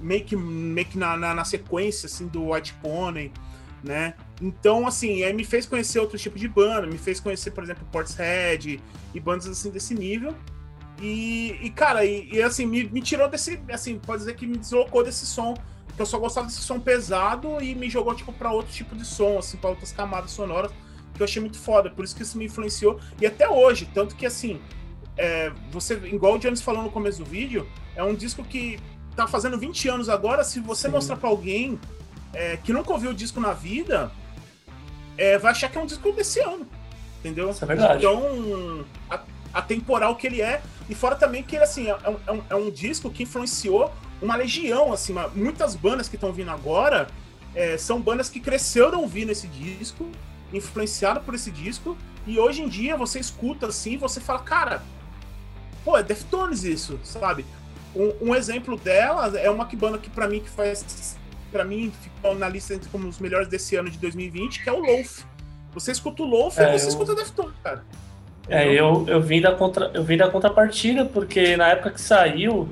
meio 0.00 0.24
que, 0.24 0.34
meio 0.34 0.88
que 0.88 0.98
na, 0.98 1.16
na, 1.16 1.34
na 1.34 1.44
sequência 1.44 2.06
assim, 2.06 2.26
do 2.26 2.50
White 2.50 2.74
Pony, 2.82 3.30
né? 3.82 4.14
Então, 4.40 4.86
assim, 4.86 5.24
aí 5.24 5.32
me 5.32 5.44
fez 5.44 5.66
conhecer 5.66 5.98
outro 5.98 6.18
tipo 6.18 6.38
de 6.38 6.48
banda, 6.48 6.86
me 6.86 6.98
fez 6.98 7.18
conhecer, 7.18 7.50
por 7.50 7.64
exemplo, 7.64 7.86
Portishead 7.90 8.80
e 9.14 9.20
bandas 9.20 9.48
assim 9.48 9.70
desse 9.70 9.94
nível. 9.94 10.34
E, 11.00 11.58
e 11.60 11.70
cara, 11.70 12.04
e, 12.04 12.28
e, 12.32 12.42
assim, 12.42 12.64
me, 12.64 12.84
me 12.84 13.00
tirou 13.00 13.28
desse, 13.28 13.60
assim, 13.70 13.98
pode 13.98 14.20
dizer 14.20 14.36
que 14.36 14.46
me 14.46 14.56
deslocou 14.56 15.02
desse 15.02 15.26
som, 15.26 15.54
que 15.96 16.00
eu 16.00 16.06
só 16.06 16.18
gostava 16.18 16.46
desse 16.46 16.60
som 16.60 16.78
pesado 16.78 17.60
e 17.60 17.74
me 17.74 17.90
jogou, 17.90 18.14
tipo, 18.14 18.32
para 18.32 18.52
outro 18.52 18.72
tipo 18.72 18.94
de 18.94 19.04
som, 19.04 19.38
assim, 19.38 19.56
para 19.56 19.70
outras 19.70 19.90
camadas 19.90 20.30
sonoras, 20.30 20.70
que 21.12 21.20
eu 21.20 21.24
achei 21.24 21.40
muito 21.40 21.58
foda, 21.58 21.90
por 21.90 22.04
isso 22.04 22.14
que 22.14 22.22
isso 22.22 22.38
me 22.38 22.44
influenciou. 22.44 23.00
E 23.20 23.26
até 23.26 23.48
hoje, 23.48 23.90
tanto 23.92 24.14
que, 24.14 24.24
assim, 24.24 24.60
é, 25.16 25.52
você, 25.72 25.94
igual 26.06 26.34
o 26.34 26.38
Jones 26.38 26.62
falou 26.62 26.84
no 26.84 26.90
começo 26.90 27.18
do 27.18 27.24
vídeo, 27.24 27.66
é 27.96 28.02
um 28.02 28.14
disco 28.14 28.44
que 28.44 28.78
tá 29.16 29.26
fazendo 29.26 29.58
20 29.58 29.88
anos 29.88 30.08
agora, 30.08 30.44
se 30.44 30.60
você 30.60 30.88
Sim. 30.88 30.92
mostrar 30.94 31.16
para 31.16 31.28
alguém 31.28 31.78
é, 32.32 32.56
que 32.56 32.72
nunca 32.72 32.92
ouviu 32.92 33.10
o 33.10 33.14
disco 33.14 33.40
na 33.40 33.52
vida, 33.52 34.10
é, 35.16 35.38
vai 35.38 35.52
achar 35.52 35.70
que 35.70 35.78
é 35.78 35.80
um 35.80 35.86
disco 35.86 36.12
desse 36.12 36.40
ano. 36.40 36.66
Entendeu? 37.20 37.50
Isso 37.50 37.64
é 37.64 37.66
verdade. 37.66 37.98
Então, 37.98 38.84
a, 39.52 39.62
temporal 39.62 40.16
que 40.16 40.26
ele 40.26 40.42
é, 40.42 40.62
e 40.88 40.94
fora 40.94 41.14
também 41.14 41.42
que 41.42 41.56
ele, 41.56 41.64
assim, 41.64 41.88
é, 41.88 41.96
é, 42.26 42.32
um, 42.32 42.42
é 42.50 42.54
um 42.54 42.70
disco 42.70 43.10
que 43.10 43.22
influenciou 43.22 43.92
uma 44.20 44.36
legião, 44.36 44.92
assim, 44.92 45.14
muitas 45.34 45.74
bandas 45.74 46.08
que 46.08 46.16
estão 46.16 46.32
vindo 46.32 46.50
agora 46.50 47.08
é, 47.54 47.76
são 47.76 48.00
bandas 48.00 48.28
que 48.28 48.40
cresceram 48.40 49.00
ouvindo 49.00 49.30
esse 49.30 49.46
disco, 49.46 50.10
influenciadas 50.52 51.22
por 51.24 51.34
esse 51.34 51.50
disco, 51.50 51.96
e 52.26 52.38
hoje 52.38 52.62
em 52.62 52.68
dia 52.68 52.96
você 52.96 53.18
escuta 53.18 53.66
assim, 53.66 53.96
você 53.96 54.20
fala, 54.20 54.40
cara, 54.40 54.82
pô, 55.84 55.96
é 55.96 56.02
Deftones 56.02 56.64
isso, 56.64 56.98
sabe? 57.02 57.44
Um, 57.94 58.30
um, 58.30 58.34
exemplo 58.34 58.76
dela 58.76 59.38
é 59.38 59.50
uma 59.50 59.64
banda 59.64 59.98
que 59.98 60.08
para 60.08 60.26
mim 60.26 60.40
que 60.40 60.48
faz 60.48 61.18
para 61.52 61.64
mim 61.64 61.92
ficou 62.00 62.34
na 62.34 62.48
lista 62.48 62.74
entre 62.74 62.88
como 62.88 63.06
os 63.06 63.18
melhores 63.18 63.46
desse 63.46 63.76
ano 63.76 63.90
de 63.90 63.98
2020, 63.98 64.62
que 64.62 64.68
é 64.68 64.72
o 64.72 64.80
Loaf. 64.80 65.24
Você 65.74 65.92
escuta 65.92 66.22
o 66.22 66.26
Loaf 66.26 66.58
é, 66.58 66.74
e 66.74 66.78
você 66.78 66.86
eu... 66.86 66.88
escuta 66.88 67.14
Deftones, 67.14 67.54
cara. 67.62 67.84
É, 68.48 68.72
eu, 68.72 69.04
eu, 69.06 69.20
vim 69.20 69.40
da 69.40 69.52
contra, 69.52 69.90
eu 69.94 70.02
vim 70.02 70.16
da 70.16 70.28
contrapartida, 70.28 71.04
porque 71.04 71.56
na 71.56 71.68
época 71.68 71.92
que 71.92 72.00
saiu, 72.00 72.68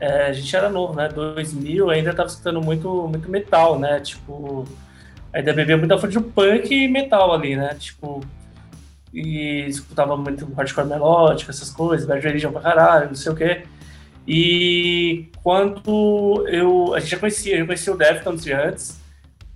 é, 0.00 0.26
a 0.26 0.32
gente 0.32 0.54
era 0.54 0.68
novo, 0.68 0.94
né? 0.94 1.08
2000, 1.08 1.90
ainda 1.90 2.12
tava 2.12 2.28
escutando 2.28 2.60
muito, 2.60 3.06
muito 3.08 3.30
metal, 3.30 3.78
né? 3.78 4.00
Tipo, 4.00 4.64
ainda 5.32 5.52
bebia 5.52 5.76
muita 5.76 5.96
fonte 5.98 6.18
de 6.18 6.20
punk 6.20 6.74
e 6.74 6.88
metal 6.88 7.32
ali, 7.32 7.54
né? 7.54 7.74
Tipo, 7.78 8.20
e 9.12 9.66
escutava 9.68 10.16
muito 10.16 10.52
hardcore 10.52 10.86
melódico, 10.86 11.50
essas 11.50 11.70
coisas, 11.70 12.06
Bad 12.06 12.20
Religion 12.20 12.52
pra 12.52 12.60
caralho, 12.60 13.08
não 13.08 13.14
sei 13.14 13.32
o 13.32 13.36
quê. 13.36 13.64
E 14.30 15.30
quando 15.42 16.46
eu. 16.48 16.94
A 16.94 17.00
gente 17.00 17.12
já 17.12 17.18
conhecia, 17.18 17.56
eu 17.56 17.64
conhecia 17.64 17.94
o 17.94 17.96
Deftones 17.96 18.44
de 18.44 18.52
antes, 18.52 19.00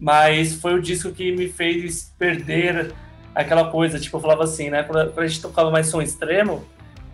mas 0.00 0.54
foi 0.54 0.72
o 0.72 0.80
disco 0.80 1.12
que 1.12 1.30
me 1.30 1.46
fez 1.46 2.10
perder 2.18 2.90
aquela 3.34 3.70
coisa. 3.70 4.00
Tipo, 4.00 4.16
eu 4.16 4.20
falava 4.22 4.44
assim, 4.44 4.70
né? 4.70 4.82
Quando 4.82 5.12
a 5.20 5.26
gente 5.26 5.42
tocava 5.42 5.70
mais 5.70 5.88
som 5.88 6.00
extremo, 6.00 6.64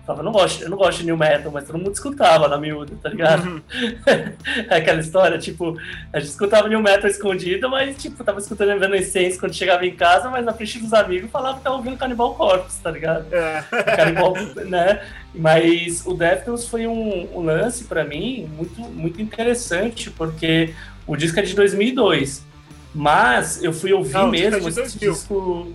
falava, 0.09 0.23
não 0.23 0.33
gosto, 0.33 0.63
eu 0.63 0.71
não 0.71 0.79
gosto 0.79 1.01
de 1.01 1.05
new 1.05 1.19
metal, 1.19 1.53
mas 1.53 1.67
todo 1.67 1.77
mundo 1.77 1.93
escutava 1.93 2.49
na 2.49 2.57
miúda, 2.57 2.95
tá 3.03 3.11
ligado? 3.11 3.47
Uhum. 3.47 3.61
Aquela 4.71 5.01
história, 5.01 5.37
tipo, 5.37 5.77
a 6.11 6.19
gente 6.19 6.31
escutava 6.31 6.67
new 6.67 6.81
metal 6.81 7.11
escondido, 7.11 7.69
mas, 7.69 7.95
tipo, 7.99 8.25
tava 8.25 8.39
escutando 8.39 8.71
Evanescence 8.71 9.39
quando 9.39 9.53
chegava 9.53 9.85
em 9.85 9.95
casa, 9.95 10.31
mas 10.31 10.47
na 10.47 10.55
frente 10.55 10.79
dos 10.79 10.95
amigos 10.95 11.31
falava 11.31 11.59
que 11.59 11.65
tava 11.65 11.77
ouvindo 11.77 11.99
Cannibal 11.99 12.35
Corpse, 12.35 12.81
tá 12.81 12.91
ligado? 12.91 13.27
É. 13.31 13.63
Cannibal, 13.97 14.33
né? 14.65 15.03
Mas 15.35 16.07
o 16.07 16.15
Deftones 16.15 16.67
foi 16.67 16.87
um, 16.87 17.29
um 17.35 17.43
lance 17.43 17.85
para 17.85 18.03
mim 18.03 18.51
muito, 18.57 18.81
muito 18.81 19.21
interessante, 19.21 20.11
porque 20.11 20.75
o 21.07 21.17
disco 21.17 21.39
é 21.39 21.43
de 21.43 21.55
2002, 21.55 22.47
mas 22.95 23.63
eu 23.63 23.75
fui 23.75 23.93
ouvir 23.93 24.15
não, 24.15 24.29
mesmo 24.29 24.69
é 24.69 24.71
esse 24.71 24.99
disco... 24.99 25.71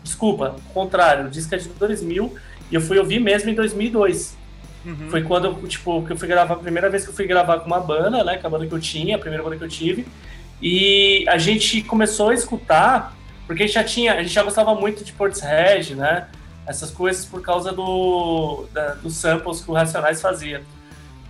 Desculpa, 0.00 0.56
contrário, 0.72 1.26
o 1.26 1.28
disco 1.28 1.54
é 1.54 1.58
de 1.58 1.68
2000 1.68 2.34
e 2.70 2.74
eu 2.74 2.80
fui 2.80 2.98
ouvir 2.98 3.20
mesmo 3.20 3.50
em 3.50 3.54
2002. 3.54 4.36
Uhum. 4.84 5.10
Foi 5.10 5.22
quando, 5.22 5.66
tipo, 5.66 6.04
que 6.04 6.12
eu 6.12 6.16
fui 6.16 6.28
gravar, 6.28 6.54
a 6.54 6.58
primeira 6.58 6.88
vez 6.88 7.04
que 7.04 7.10
eu 7.10 7.14
fui 7.14 7.26
gravar 7.26 7.60
com 7.60 7.66
uma 7.66 7.80
banda, 7.80 8.22
né? 8.24 8.38
Com 8.38 8.46
a 8.46 8.50
banda 8.50 8.66
que 8.66 8.72
eu 8.72 8.80
tinha, 8.80 9.16
a 9.16 9.18
primeira 9.18 9.42
banda 9.42 9.56
que 9.56 9.64
eu 9.64 9.68
tive. 9.68 10.06
E 10.60 11.24
a 11.28 11.38
gente 11.38 11.82
começou 11.82 12.30
a 12.30 12.34
escutar, 12.34 13.16
porque 13.46 13.62
a 13.62 13.66
gente 13.66 13.74
já 13.74 13.84
tinha, 13.84 14.14
a 14.14 14.22
gente 14.22 14.32
já 14.32 14.42
gostava 14.42 14.74
muito 14.74 15.04
de 15.04 15.12
Portishead, 15.12 15.94
né? 15.94 16.28
Essas 16.66 16.90
coisas 16.90 17.24
por 17.24 17.42
causa 17.42 17.72
do, 17.72 18.66
da, 18.72 18.94
dos 18.94 19.16
samples 19.16 19.60
que 19.60 19.70
o 19.70 19.74
Racionais 19.74 20.20
fazia. 20.20 20.62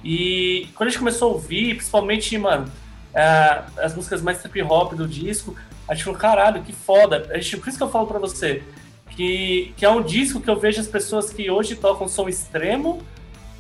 E 0.03 0.68
quando 0.74 0.88
a 0.88 0.90
gente 0.90 0.98
começou 0.98 1.31
a 1.31 1.33
ouvir, 1.35 1.77
principalmente, 1.77 2.37
mano, 2.38 2.70
é, 3.14 3.62
as 3.79 3.94
músicas 3.94 4.22
mais 4.22 4.38
trip 4.38 4.62
hop 4.62 4.94
do 4.94 5.07
disco, 5.07 5.57
a 5.88 5.94
gente 5.94 6.05
falou, 6.05 6.18
caralho, 6.18 6.62
que 6.62 6.72
foda. 6.72 7.27
A 7.31 7.38
gente, 7.38 7.57
por 7.57 7.68
isso 7.68 7.79
que 7.79 7.85
eu 7.85 7.90
falo 7.90 8.07
pra 8.07 8.18
você, 8.18 8.62
que, 9.18 9.74
que 9.76 9.85
é 9.85 9.90
um 9.90 10.00
disco 10.00 10.40
que 10.40 10.48
eu 10.48 10.54
vejo 10.54 10.81
as 10.81 10.87
pessoas 10.87 11.33
que 11.33 11.50
hoje 11.50 11.74
tocam 11.74 12.07
som 12.07 12.28
extremo, 12.28 13.02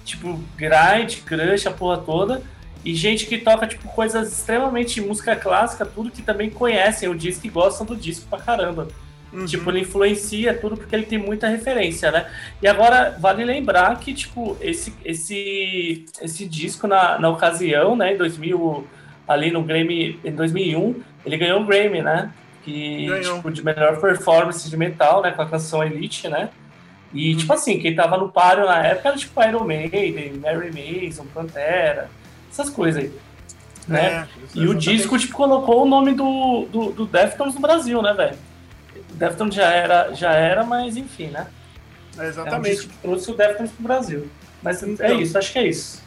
tipo 0.04 0.38
grind, 0.56 1.16
crush, 1.24 1.66
a 1.66 1.72
porra 1.72 1.98
toda, 1.98 2.40
e 2.84 2.94
gente 2.94 3.26
que 3.26 3.38
toca 3.38 3.66
tipo 3.66 3.88
coisas 3.88 4.30
extremamente 4.30 5.00
música 5.00 5.34
clássica, 5.34 5.84
tudo 5.84 6.12
que 6.12 6.22
também 6.22 6.48
conhecem 6.48 7.08
o 7.08 7.14
disco 7.14 7.44
e 7.44 7.50
gostam 7.50 7.84
do 7.84 7.96
disco 7.96 8.28
pra 8.30 8.38
caramba. 8.38 8.86
Uhum. 9.32 9.46
Tipo, 9.46 9.68
ele 9.70 9.80
influencia 9.80 10.54
tudo 10.54 10.76
porque 10.76 10.94
ele 10.94 11.04
tem 11.04 11.18
muita 11.18 11.48
referência, 11.48 12.12
né? 12.12 12.30
E 12.62 12.68
agora 12.68 13.18
vale 13.18 13.44
lembrar 13.44 13.98
que 13.98 14.14
tipo 14.14 14.56
esse 14.60 14.94
esse 15.04 16.06
esse 16.22 16.46
disco 16.46 16.86
na, 16.86 17.18
na 17.18 17.28
ocasião, 17.30 17.96
né, 17.96 18.14
em 18.14 18.16
2000 18.16 18.86
ali 19.26 19.50
no 19.50 19.64
Grammy 19.64 20.20
em 20.24 20.32
2001, 20.32 21.02
ele 21.26 21.36
ganhou 21.36 21.60
o 21.60 21.66
Grammy, 21.66 22.00
né? 22.00 22.30
Que, 22.64 23.08
tipo, 23.22 23.50
de 23.50 23.64
melhor 23.64 24.00
performance 24.00 24.68
de 24.68 24.76
metal, 24.76 25.22
né, 25.22 25.30
com 25.30 25.42
a 25.42 25.46
canção 25.46 25.82
Elite, 25.82 26.28
né? 26.28 26.50
E, 27.12 27.32
uhum. 27.32 27.38
tipo 27.38 27.52
assim, 27.52 27.78
quem 27.78 27.94
tava 27.94 28.18
no 28.18 28.28
páreo 28.28 28.66
na 28.66 28.84
época 28.84 29.08
era, 29.08 29.16
tipo, 29.16 29.42
Iron 29.42 29.64
Maiden, 29.64 30.34
Mary 30.34 30.70
Mason, 30.70 31.24
Pantera, 31.32 32.10
essas 32.50 32.68
coisas 32.68 33.04
aí, 33.04 33.12
né? 33.86 34.28
É, 34.54 34.58
e 34.58 34.68
o 34.68 34.74
disco, 34.74 35.18
tipo, 35.18 35.34
colocou 35.34 35.84
o 35.84 35.88
nome 35.88 36.12
do, 36.12 36.66
do, 36.70 36.92
do 36.92 37.06
Deftones 37.06 37.54
no 37.54 37.60
Brasil, 37.60 38.02
né, 38.02 38.12
velho? 38.12 38.36
Deftones 39.14 39.54
já 39.54 39.72
era, 39.72 40.14
já 40.14 40.32
era, 40.32 40.64
mas 40.64 40.96
enfim, 40.96 41.28
né? 41.28 41.46
É 42.18 42.26
exatamente. 42.26 42.82
É 42.82 42.84
um 42.84 42.88
trouxe 43.02 43.30
o 43.30 43.34
Deftones 43.34 43.72
pro 43.72 43.82
Brasil. 43.82 44.28
Mas 44.62 44.82
é 44.82 44.88
então, 44.88 45.06
é 45.06 45.14
isso, 45.14 45.38
acho 45.38 45.52
que 45.52 45.58
é 45.58 45.66
isso. 45.66 46.02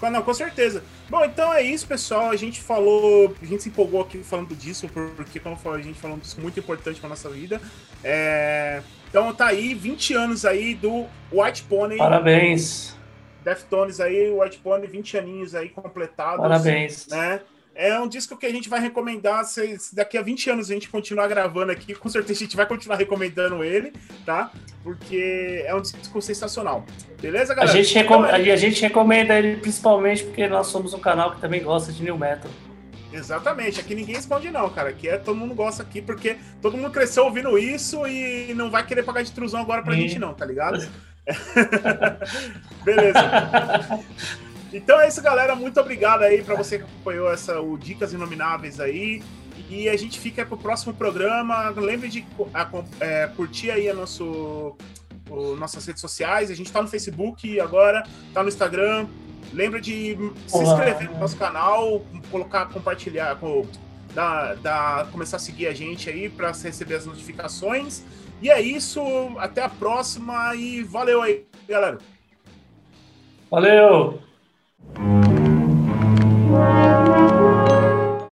Não, 0.00 0.22
com 0.22 0.34
certeza. 0.34 0.82
Bom, 1.12 1.26
então 1.26 1.52
é 1.52 1.60
isso, 1.60 1.86
pessoal. 1.86 2.30
A 2.30 2.36
gente 2.36 2.62
falou, 2.62 3.36
a 3.42 3.44
gente 3.44 3.64
se 3.64 3.68
empolgou 3.68 4.00
aqui 4.00 4.24
falando 4.24 4.56
disso, 4.56 4.88
porque, 5.14 5.38
como 5.38 5.56
eu 5.56 5.58
falei, 5.58 5.82
a 5.82 5.84
gente 5.84 6.00
falou 6.00 6.16
disso 6.16 6.40
muito 6.40 6.58
importante 6.58 6.98
para 6.98 7.10
nossa 7.10 7.28
vida. 7.28 7.60
É... 8.02 8.82
Então 9.10 9.34
tá 9.34 9.48
aí, 9.48 9.74
20 9.74 10.14
anos 10.14 10.46
aí 10.46 10.74
do 10.74 11.04
White 11.30 11.64
Pony. 11.64 11.98
Parabéns. 11.98 12.96
Deftones 13.44 14.00
aí, 14.00 14.30
White 14.30 14.56
Pony, 14.60 14.86
20 14.86 15.18
aninhos 15.18 15.54
aí 15.54 15.68
completados. 15.68 16.40
Parabéns. 16.40 17.06
Né? 17.08 17.42
É 17.74 17.98
um 17.98 18.06
disco 18.06 18.36
que 18.36 18.44
a 18.44 18.50
gente 18.50 18.68
vai 18.68 18.80
recomendar. 18.80 19.44
Se, 19.44 19.78
se, 19.78 19.94
daqui 19.94 20.18
a 20.18 20.22
20 20.22 20.50
anos 20.50 20.70
a 20.70 20.74
gente 20.74 20.88
continuar 20.88 21.26
gravando 21.26 21.72
aqui, 21.72 21.94
com 21.94 22.08
certeza 22.08 22.40
a 22.40 22.44
gente 22.44 22.56
vai 22.56 22.66
continuar 22.66 22.96
recomendando 22.96 23.64
ele, 23.64 23.92
tá? 24.26 24.50
Porque 24.82 25.64
é 25.66 25.74
um 25.74 25.80
disco 25.80 26.20
sensacional. 26.20 26.84
Beleza, 27.20 27.54
galera? 27.54 27.72
A 27.72 27.82
gente, 27.82 27.94
recom 27.94 28.24
então, 28.26 28.34
a 28.34 28.56
gente 28.56 28.82
recomenda 28.82 29.38
ele 29.38 29.56
principalmente 29.56 30.24
porque 30.24 30.46
nós 30.48 30.66
somos 30.66 30.92
um 30.92 31.00
canal 31.00 31.32
que 31.32 31.40
também 31.40 31.62
gosta 31.62 31.92
de 31.92 32.02
New 32.02 32.18
Metal. 32.18 32.50
Exatamente, 33.12 33.78
aqui 33.78 33.94
ninguém 33.94 34.16
esconde 34.16 34.50
não, 34.50 34.70
cara. 34.70 34.88
Aqui 34.88 35.08
é 35.08 35.18
todo 35.18 35.36
mundo 35.36 35.54
gosta 35.54 35.82
aqui 35.82 36.00
porque 36.00 36.36
todo 36.62 36.76
mundo 36.76 36.90
cresceu 36.90 37.24
ouvindo 37.24 37.58
isso 37.58 38.06
e 38.06 38.54
não 38.54 38.70
vai 38.70 38.86
querer 38.86 39.02
pagar 39.02 39.22
de 39.22 39.32
truzão 39.32 39.60
agora 39.60 39.82
pra 39.82 39.94
gente 39.94 40.18
não, 40.18 40.32
tá 40.32 40.46
ligado? 40.46 40.82
Beleza. 42.84 43.20
Então 44.72 45.00
é 45.00 45.08
isso, 45.08 45.20
galera. 45.22 45.54
Muito 45.54 45.78
obrigado 45.78 46.22
aí 46.22 46.42
para 46.42 46.54
você 46.54 46.78
que 46.78 46.84
acompanhou 46.84 47.30
essa, 47.30 47.60
o 47.60 47.76
Dicas 47.76 48.12
Inomináveis 48.12 48.80
aí. 48.80 49.22
E 49.68 49.88
a 49.88 49.96
gente 49.96 50.18
fica 50.18 50.44
pro 50.44 50.56
próximo 50.56 50.94
programa. 50.94 51.70
Lembre 51.70 52.08
de 52.08 52.24
é, 53.00 53.26
curtir 53.36 53.70
aí 53.70 53.88
a 53.88 53.94
nosso, 53.94 54.76
o, 55.28 55.56
nossas 55.56 55.84
redes 55.86 56.00
sociais. 56.00 56.50
A 56.50 56.54
gente 56.54 56.66
está 56.66 56.80
no 56.80 56.88
Facebook 56.88 57.60
agora, 57.60 58.02
tá 58.32 58.42
no 58.42 58.48
Instagram. 58.48 59.06
Lembra 59.52 59.80
de 59.80 60.16
se 60.46 60.58
inscrever 60.58 61.10
no 61.10 61.18
nosso 61.18 61.36
canal, 61.36 62.02
colocar, 62.30 62.66
compartilhar, 62.66 63.38
da, 64.14 64.54
da, 64.54 65.06
começar 65.12 65.36
a 65.36 65.40
seguir 65.40 65.66
a 65.66 65.74
gente 65.74 66.08
aí 66.08 66.28
para 66.28 66.52
receber 66.52 66.94
as 66.94 67.04
notificações. 67.04 68.02
E 68.40 68.50
é 68.50 68.60
isso. 68.60 69.02
Até 69.38 69.62
a 69.62 69.68
próxima 69.68 70.54
e 70.54 70.82
valeu 70.82 71.20
aí, 71.20 71.44
galera. 71.68 71.98
Valeu! 73.50 74.31
Mm-hmm. 74.90 75.31